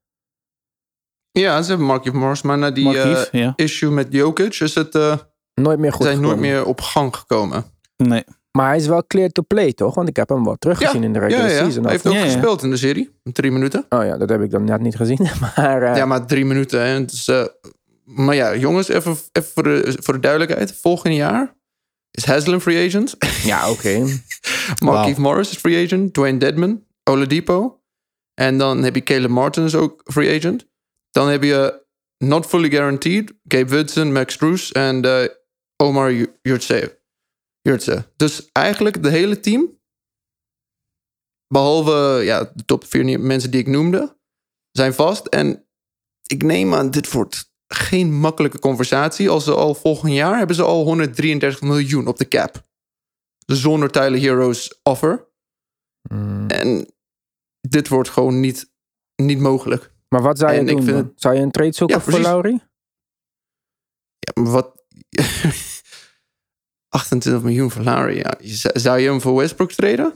Ja, 1.30 1.62
ze 1.62 1.68
hebben 1.68 1.86
Markieff 1.86 2.16
Morris, 2.16 2.42
maar 2.42 2.58
na 2.58 2.70
die 2.70 2.98
eh, 2.98 3.24
ja. 3.32 3.52
issue 3.56 3.90
met 3.90 4.06
Jokic 4.10 4.60
is 4.60 4.74
het, 4.74 4.94
eh 4.94 5.16
Nooit 5.54 5.78
meer 5.78 5.92
goed 5.92 6.06
zijn 6.06 6.20
nooit 6.20 6.38
meer 6.38 6.64
op 6.64 6.80
gang 6.80 7.16
gekomen. 7.16 7.64
Nee. 7.96 8.24
Maar 8.56 8.68
hij 8.68 8.76
is 8.76 8.86
wel 8.86 9.06
clear 9.06 9.28
to 9.28 9.42
play, 9.42 9.72
toch? 9.72 9.94
Want 9.94 10.08
ik 10.08 10.16
heb 10.16 10.28
hem 10.28 10.44
wel 10.44 10.56
teruggezien 10.56 11.02
in 11.04 11.12
de 11.12 11.18
Ja, 11.18 11.24
regular 11.26 11.50
ja. 11.50 11.56
season. 11.56 11.82
Hij 11.82 11.92
heeft 11.92 12.06
ook 12.06 12.12
Ja, 12.12 12.18
ja. 12.18 12.24
gespeeld 12.24 12.62
in 12.62 12.70
de 12.70 12.76
serie. 12.76 13.10
Drie 13.22 13.50
minuten. 13.50 13.86
Oh 13.88 14.04
ja, 14.04 14.16
dat 14.16 14.28
heb 14.28 14.42
ik 14.42 14.50
dan 14.50 14.64
net 14.64 14.80
niet 14.80 14.96
gezien. 14.96 15.18
Maar 15.40 15.82
eh, 15.82 15.96
Ja, 15.96 16.06
maar 16.06 16.26
drie 16.26 16.44
minuten. 16.44 16.80
Hè. 16.86 17.00
Is, 17.04 17.28
eh, 17.28 17.44
Maar 18.04 18.34
ja, 18.34 18.56
jongens, 18.56 18.88
even, 18.88 19.16
even 19.32 19.50
voor, 19.54 19.62
de, 19.62 19.96
voor 20.00 20.14
de 20.14 20.20
duidelijkheid. 20.20 20.72
Volgend 20.72 21.14
jaar 21.14 21.54
is 22.10 22.24
Haslam 22.24 22.60
free 22.60 22.86
agent. 22.86 23.14
Ja, 23.44 23.70
oké. 23.70 24.06
Marquise 24.84 25.20
Morris 25.20 25.50
is 25.50 25.56
free 25.56 25.84
agent. 25.84 26.14
Dwayne 26.14 26.38
Dedman, 26.38 26.82
Oladipo. 27.04 27.80
En 28.34 28.58
dan 28.58 28.82
heb 28.82 28.94
je 28.94 29.02
Caleb 29.02 29.30
Martin 29.30 29.64
is 29.64 29.74
ook 29.74 30.00
free 30.04 30.36
agent. 30.36 30.66
Dan 31.10 31.28
heb 31.28 31.42
je 31.42 31.84
not 32.18 32.46
fully 32.46 32.70
guaranteed 32.70 33.32
Gabe 33.48 33.68
Woodson, 33.70 34.12
Max 34.12 34.36
Bruce 34.36 34.72
en 34.74 35.02
eh, 35.04 35.28
Omar 35.76 36.12
Yurtse. 36.42 36.98
Dus 38.16 38.48
eigenlijk 38.52 39.02
de 39.02 39.10
hele 39.10 39.40
team, 39.40 39.78
behalve 41.46 42.20
ja, 42.24 42.52
de 42.54 42.64
top 42.64 42.84
vier 42.84 43.20
mensen 43.20 43.50
die 43.50 43.60
ik 43.60 43.66
noemde, 43.66 44.18
zijn 44.70 44.94
vast. 44.94 45.26
En 45.26 45.66
ik 46.22 46.42
neem 46.42 46.74
aan, 46.74 46.90
dit 46.90 47.12
wordt 47.12 47.52
geen 47.66 48.12
makkelijke 48.14 48.58
conversatie. 48.58 49.28
Als 49.28 49.44
ze 49.44 49.54
al 49.54 49.74
volgend 49.74 50.12
jaar 50.12 50.38
hebben 50.38 50.56
ze 50.56 50.62
al 50.62 50.84
133 50.84 51.60
miljoen 51.60 52.06
op 52.06 52.16
de 52.16 52.28
cap. 52.28 52.64
Zonder 53.46 53.90
Tyler 53.90 54.20
Heroes 54.20 54.80
offer. 54.82 55.28
Mm. 56.10 56.46
En 56.46 56.94
dit 57.60 57.88
wordt 57.88 58.08
gewoon 58.08 58.40
niet, 58.40 58.72
niet 59.22 59.38
mogelijk. 59.38 59.94
Maar 60.08 60.22
wat 60.22 60.38
zou 60.38 60.52
je 60.52 60.58
En 60.58 60.68
ik 60.68 60.82
vind 60.82 60.96
het- 60.96 61.12
Zou 61.20 61.34
je 61.34 61.40
een 61.40 61.50
trade 61.50 61.72
zoeken 61.72 61.96
Ja, 61.96 62.02
voor. 62.02 62.20
Lowry? 62.20 62.60
Ja, 64.18 64.42
maar 64.42 64.52
wat... 64.52 64.84
28 66.96 67.42
miljoen 67.42 67.70
voor 67.70 67.82
Larry. 67.82 68.16
Ja. 68.16 68.34
Zou 68.72 68.98
je 68.98 69.08
hem 69.08 69.20
voor 69.20 69.36
Westbrook 69.36 69.72
treden? 69.72 70.14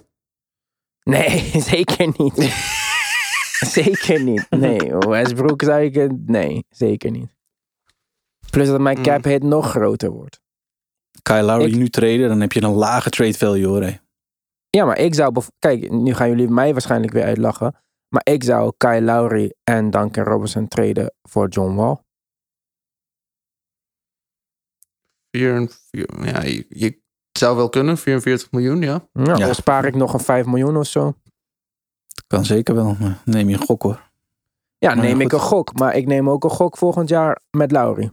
Nee, 1.02 1.50
zeker 1.72 2.12
niet. 2.16 2.34
zeker 3.76 4.22
niet. 4.22 4.46
Nee, 4.50 4.78
Westbrook 4.98 5.62
zou 5.62 5.82
ik... 5.82 6.12
Nee, 6.26 6.64
zeker 6.68 7.10
niet. 7.10 7.28
Plus 8.50 8.68
dat 8.68 8.80
mijn 8.80 8.96
Mm. 8.96 9.02
cap 9.02 9.24
hit 9.24 9.42
nog 9.42 9.70
groter 9.70 10.10
wordt. 10.10 10.40
Kyle 11.22 11.42
Lowry 11.42 11.70
Ik- 11.70 11.76
nu 11.76 11.88
treden, 11.88 12.28
dan 12.28 12.40
heb 12.40 12.52
je 12.52 12.62
een 12.62 12.70
lage 12.72 13.10
trade 13.10 13.34
value 13.34 13.66
hoor. 13.66 13.82
hé. 13.82 13.96
Ja, 14.70 14.84
maar 14.84 14.98
ik 14.98 15.14
zou... 15.14 15.42
Kijk, 15.58 15.90
nu 15.90 16.14
gaan 16.14 16.28
jullie 16.28 16.48
mij 16.48 16.72
waarschijnlijk 16.72 17.12
weer 17.12 17.24
uitlachen. 17.24 17.74
Maar 18.08 18.22
ik 18.24 18.44
zou 18.44 18.72
Kyle 18.76 19.02
Lowry 19.02 19.52
en 19.64 19.90
Duncan 19.90 20.24
Robinson 20.24 20.68
traden 20.68 21.14
voor 21.28 21.48
John 21.48 21.74
Wall. 21.74 21.96
Vier, 25.30 25.54
en 25.54 25.70
vier, 25.90 26.08
ja, 26.24 26.42
je, 26.42 26.66
je 26.68 27.00
zou 27.32 27.56
wel 27.56 27.68
kunnen. 27.68 27.98
44 27.98 28.50
miljoen, 28.50 28.80
ja. 28.80 29.08
Ja, 29.12 29.22
Ja. 29.24 29.34
Dan 29.34 29.54
spaar 29.54 29.84
ik 29.84 29.94
nog 29.94 30.12
een 30.12 30.20
5 30.20 30.46
miljoen 30.46 30.76
of 30.76 30.86
zo. 30.86 31.14
Kan 32.26 32.44
zeker 32.44 32.74
wel, 32.74 32.96
maar 33.00 33.18
neem 33.24 33.48
je 33.48 33.54
een 33.54 33.62
gok 33.62 33.82
hoor. 33.82 34.08
Ja, 34.78 34.94
Maar 34.94 35.04
neem 35.04 35.12
goed. 35.14 35.22
ik 35.22 35.32
een 35.32 35.38
gok. 35.40 35.78
Maar 35.78 35.96
ik 35.96 36.06
neem 36.06 36.30
ook 36.30 36.44
een 36.44 36.50
gok 36.50 36.76
volgend 36.76 37.08
jaar 37.08 37.40
met 37.50 37.72
Lowry. 37.72 38.10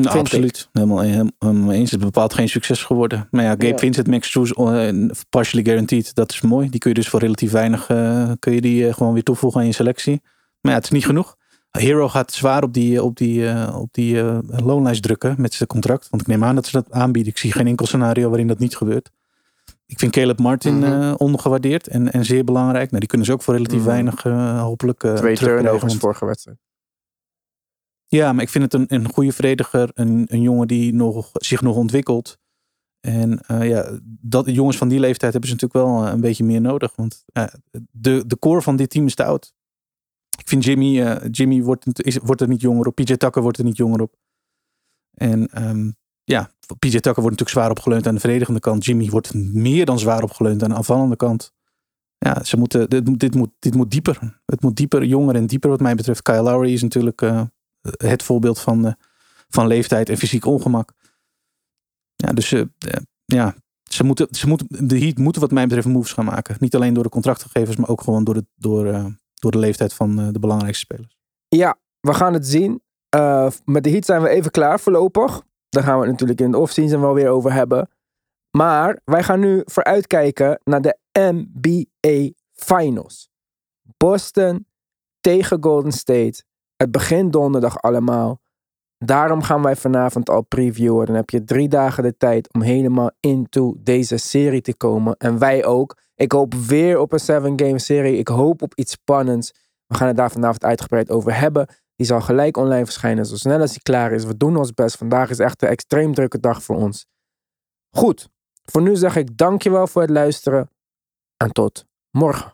Nou, 0.00 0.18
absoluut. 0.18 0.68
Helemaal, 0.72 1.02
eens. 1.02 1.90
Het 1.90 2.00
is 2.00 2.06
bepaald 2.06 2.34
geen 2.34 2.48
succes 2.48 2.82
geworden. 2.84 3.28
Maar 3.30 3.42
ja, 3.44 3.50
Gabe 3.50 3.66
Ja. 3.66 3.78
Vincent, 3.78 4.06
Max 4.06 4.26
Struz, 4.28 4.50
eh, 4.50 4.88
partially 5.28 5.64
guaranteed. 5.64 6.14
Dat 6.14 6.30
is 6.32 6.40
mooi. 6.40 6.70
Die 6.70 6.80
kun 6.80 6.90
je 6.90 6.96
dus 6.96 7.08
voor 7.08 7.20
relatief 7.20 7.50
weinig 7.50 7.88
eh, 7.88 8.30
kun 8.38 8.52
je 8.52 8.60
die, 8.60 8.88
eh, 8.88 8.94
gewoon 8.94 9.12
weer 9.12 9.22
toevoegen 9.22 9.60
aan 9.60 9.66
je 9.66 9.72
selectie. 9.72 10.20
Maar 10.60 10.72
ja, 10.72 10.78
het 10.78 10.84
is 10.84 10.90
niet 10.90 11.06
genoeg. 11.06 11.36
Hero 11.78 12.08
gaat 12.08 12.32
zwaar 12.32 12.62
op 12.62 12.72
die, 12.72 13.02
op 13.02 13.16
die, 13.16 13.48
eh, 13.48 13.76
op 13.80 13.88
die 13.92 14.20
eh, 14.20 14.38
loonlijst 14.48 15.02
drukken 15.02 15.34
met 15.38 15.54
zijn 15.54 15.68
contract. 15.68 16.08
Want 16.10 16.22
ik 16.22 16.28
neem 16.28 16.44
aan 16.44 16.54
dat 16.54 16.66
ze 16.66 16.72
dat 16.72 16.90
aanbieden. 16.90 17.32
Ik 17.32 17.38
zie 17.38 17.52
geen 17.52 17.66
enkel 17.66 17.86
scenario 17.86 18.28
waarin 18.28 18.46
dat 18.46 18.58
niet 18.58 18.76
gebeurt. 18.76 19.10
Ik 19.86 19.98
vind 19.98 20.12
Caleb 20.12 20.38
Martin 20.38 20.78
Mhm. 20.78 20.92
eh, 21.02 21.14
ondergewaardeerd 21.16 21.88
en, 21.88 22.12
en 22.12 22.24
zeer 22.24 22.44
belangrijk. 22.44 22.86
Nou, 22.88 22.98
die 23.00 23.08
kunnen 23.08 23.26
ze 23.26 23.32
ook 23.32 23.42
voor 23.42 23.54
relatief 23.54 23.78
Mhm. 23.78 23.86
weinig 23.88 24.24
eh, 24.24 24.62
hopelijk 24.62 25.04
eh, 25.04 25.14
Twee 25.14 25.36
turnovers 25.36 25.96
vorige 25.96 26.24
wedstrijd. 26.24 26.58
ja, 28.06 28.32
maar 28.32 28.42
ik 28.42 28.48
vind 28.48 28.64
het 28.64 28.74
een, 28.74 28.84
een 28.88 29.12
goede 29.12 29.32
verdediger. 29.32 29.90
Een, 29.94 30.24
een 30.28 30.40
jongen 30.42 30.66
die 30.68 30.94
nog, 30.94 31.30
zich 31.32 31.62
nog 31.62 31.76
ontwikkelt. 31.76 32.38
En 33.00 33.40
eh, 33.46 33.68
ja, 33.68 33.98
dat, 34.20 34.46
jongens 34.46 34.76
van 34.76 34.88
die 34.88 35.00
leeftijd 35.00 35.32
hebben 35.32 35.50
ze 35.50 35.56
natuurlijk 35.56 35.86
wel 35.86 36.06
eh, 36.06 36.12
een 36.12 36.20
beetje 36.20 36.44
meer 36.44 36.60
nodig. 36.60 36.92
Want 36.96 37.24
eh, 37.32 37.44
de, 37.90 38.24
de 38.26 38.38
core 38.38 38.62
van 38.62 38.76
dit 38.76 38.90
team 38.90 39.06
is 39.06 39.14
te 39.14 39.24
oud. 39.24 39.52
Ik 40.38 40.48
vind 40.48 40.64
Jimmy, 40.64 41.00
eh, 41.00 41.28
Jimmy 41.30 41.62
wordt, 41.62 42.04
is, 42.04 42.16
wordt 42.16 42.40
er 42.40 42.48
niet 42.48 42.60
jonger 42.60 42.86
op. 42.86 42.94
PJ 42.94 43.16
Tucker 43.16 43.42
wordt 43.42 43.58
er 43.58 43.64
niet 43.64 43.76
jonger 43.76 44.00
op. 44.00 44.16
En 45.14 45.48
ehm, 45.48 45.90
ja, 46.24 46.50
PJ 46.78 46.90
Tucker 46.90 47.22
wordt 47.22 47.30
natuurlijk 47.30 47.50
zwaar 47.50 47.70
opgeleund 47.70 48.06
aan 48.06 48.14
de 48.14 48.20
verdedigende 48.20 48.60
kant. 48.60 48.84
Jimmy 48.84 49.10
wordt 49.10 49.34
meer 49.34 49.84
dan 49.84 49.98
zwaar 49.98 50.22
opgeleund 50.22 50.62
aan 50.62 50.68
de 50.68 50.74
aanvallende 50.74 51.16
kant. 51.16 51.52
Ja, 52.18 52.44
ze 52.44 52.56
moeten, 52.56 52.90
dit, 52.90 53.18
dit, 53.20 53.34
moet, 53.34 53.50
dit 53.58 53.74
moet 53.74 53.90
dieper. 53.90 54.40
Het 54.46 54.62
moet 54.62 54.76
dieper, 54.76 55.04
jonger 55.04 55.34
en 55.34 55.46
dieper 55.46 55.70
wat 55.70 55.80
mij 55.80 55.94
betreft. 55.94 56.22
Kyle 56.22 56.42
Lowry 56.42 56.72
is 56.72 56.82
natuurlijk 56.82 57.22
eh, 57.22 57.42
het 57.80 58.22
voorbeeld 58.22 58.60
van, 58.60 58.86
eh, 58.86 58.92
van 59.48 59.66
leeftijd 59.66 60.08
en 60.08 60.16
fysiek 60.16 60.44
ongemak. 60.44 60.92
Ja, 62.16 62.32
dus 62.32 62.54
ja, 63.24 63.54
ze 63.82 64.04
moeten, 64.04 64.28
ze 64.30 64.48
moeten, 64.48 64.88
de 64.88 64.98
Heat 64.98 65.18
moeten 65.18 65.40
wat 65.40 65.50
mij 65.50 65.66
betreft 65.66 65.86
moves 65.86 66.12
gaan 66.12 66.24
maken. 66.24 66.56
Niet 66.58 66.74
alleen 66.74 66.94
door 66.94 67.02
de 67.02 67.08
contractgevers, 67.08 67.76
maar 67.76 67.88
ook 67.88 68.00
gewoon 68.00 68.24
door 68.24 68.34
de, 68.34 68.46
door, 68.56 69.16
door 69.42 69.50
de 69.50 69.58
leeftijd 69.58 69.94
van 69.94 70.18
eh, 70.18 70.28
de 70.30 70.38
belangrijkste 70.38 70.84
spelers. 70.84 71.16
Ja, 71.48 71.78
we 72.00 72.14
gaan 72.14 72.32
het 72.32 72.46
zien. 72.46 72.82
Eh, 73.08 73.50
met 73.64 73.84
de 73.84 73.90
Heat 73.90 74.04
zijn 74.04 74.22
we 74.22 74.28
even 74.28 74.50
klaar 74.50 74.80
voorlopig. 74.80 75.42
Daar 75.68 75.82
gaan 75.82 75.94
we 75.94 76.00
het 76.00 76.10
natuurlijk 76.10 76.40
in 76.40 76.50
de 76.50 76.58
offseason 76.58 77.00
wel 77.00 77.14
weer 77.14 77.28
over 77.28 77.52
hebben. 77.52 77.90
Maar 78.50 79.00
wij 79.04 79.22
gaan 79.22 79.40
nu 79.40 79.62
vooruitkijken 79.64 80.60
naar 80.64 80.80
de 80.80 80.98
NBA 81.12 82.30
Finals. 82.52 83.30
Boston 83.96 84.66
tegen 85.20 85.62
Golden 85.62 85.92
State. 85.92 86.44
Het 86.76 86.90
begint 86.90 87.32
donderdag 87.32 87.82
allemaal. 87.82 88.40
Daarom 88.98 89.42
gaan 89.42 89.62
wij 89.62 89.76
vanavond 89.76 90.30
al 90.30 90.42
previewen. 90.42 91.06
Dan 91.06 91.14
heb 91.14 91.30
je 91.30 91.44
drie 91.44 91.68
dagen 91.68 92.02
de 92.02 92.16
tijd 92.16 92.52
om 92.52 92.62
helemaal 92.62 93.10
into 93.20 93.74
deze 93.78 94.16
serie 94.16 94.60
te 94.60 94.74
komen. 94.74 95.16
En 95.16 95.38
wij 95.38 95.64
ook. 95.64 95.96
Ik 96.22 96.32
hoop 96.32 96.54
weer 96.54 96.98
op 96.98 97.12
een 97.12 97.20
seven 97.20 97.60
game 97.60 97.78
serie. 97.78 98.16
Ik 98.16 98.28
hoop 98.28 98.62
op 98.62 98.74
iets 98.74 98.92
spannends. 98.92 99.52
We 99.86 99.94
gaan 99.96 100.06
het 100.06 100.16
daar 100.16 100.30
vanavond 100.30 100.64
uitgebreid 100.64 101.10
over 101.10 101.38
hebben. 101.38 101.66
Die 101.96 102.06
zal 102.06 102.20
gelijk 102.20 102.56
online 102.56 102.84
verschijnen 102.84 103.26
zo 103.26 103.36
snel 103.36 103.60
als 103.60 103.72
die 103.72 103.82
klaar 103.82 104.12
is. 104.12 104.24
We 104.24 104.36
doen 104.36 104.56
ons 104.56 104.74
best. 104.74 104.96
Vandaag 104.96 105.30
is 105.30 105.38
echt 105.38 105.62
een 105.62 105.68
extreem 105.68 106.14
drukke 106.14 106.40
dag 106.40 106.62
voor 106.62 106.76
ons. 106.76 107.06
Goed, 107.90 108.28
voor 108.64 108.82
nu 108.82 108.96
zeg 108.96 109.16
ik 109.16 109.36
dankjewel 109.36 109.86
voor 109.86 110.02
het 110.02 110.10
luisteren 110.10 110.70
en 111.36 111.52
tot 111.52 111.84
morgen. 112.10 112.52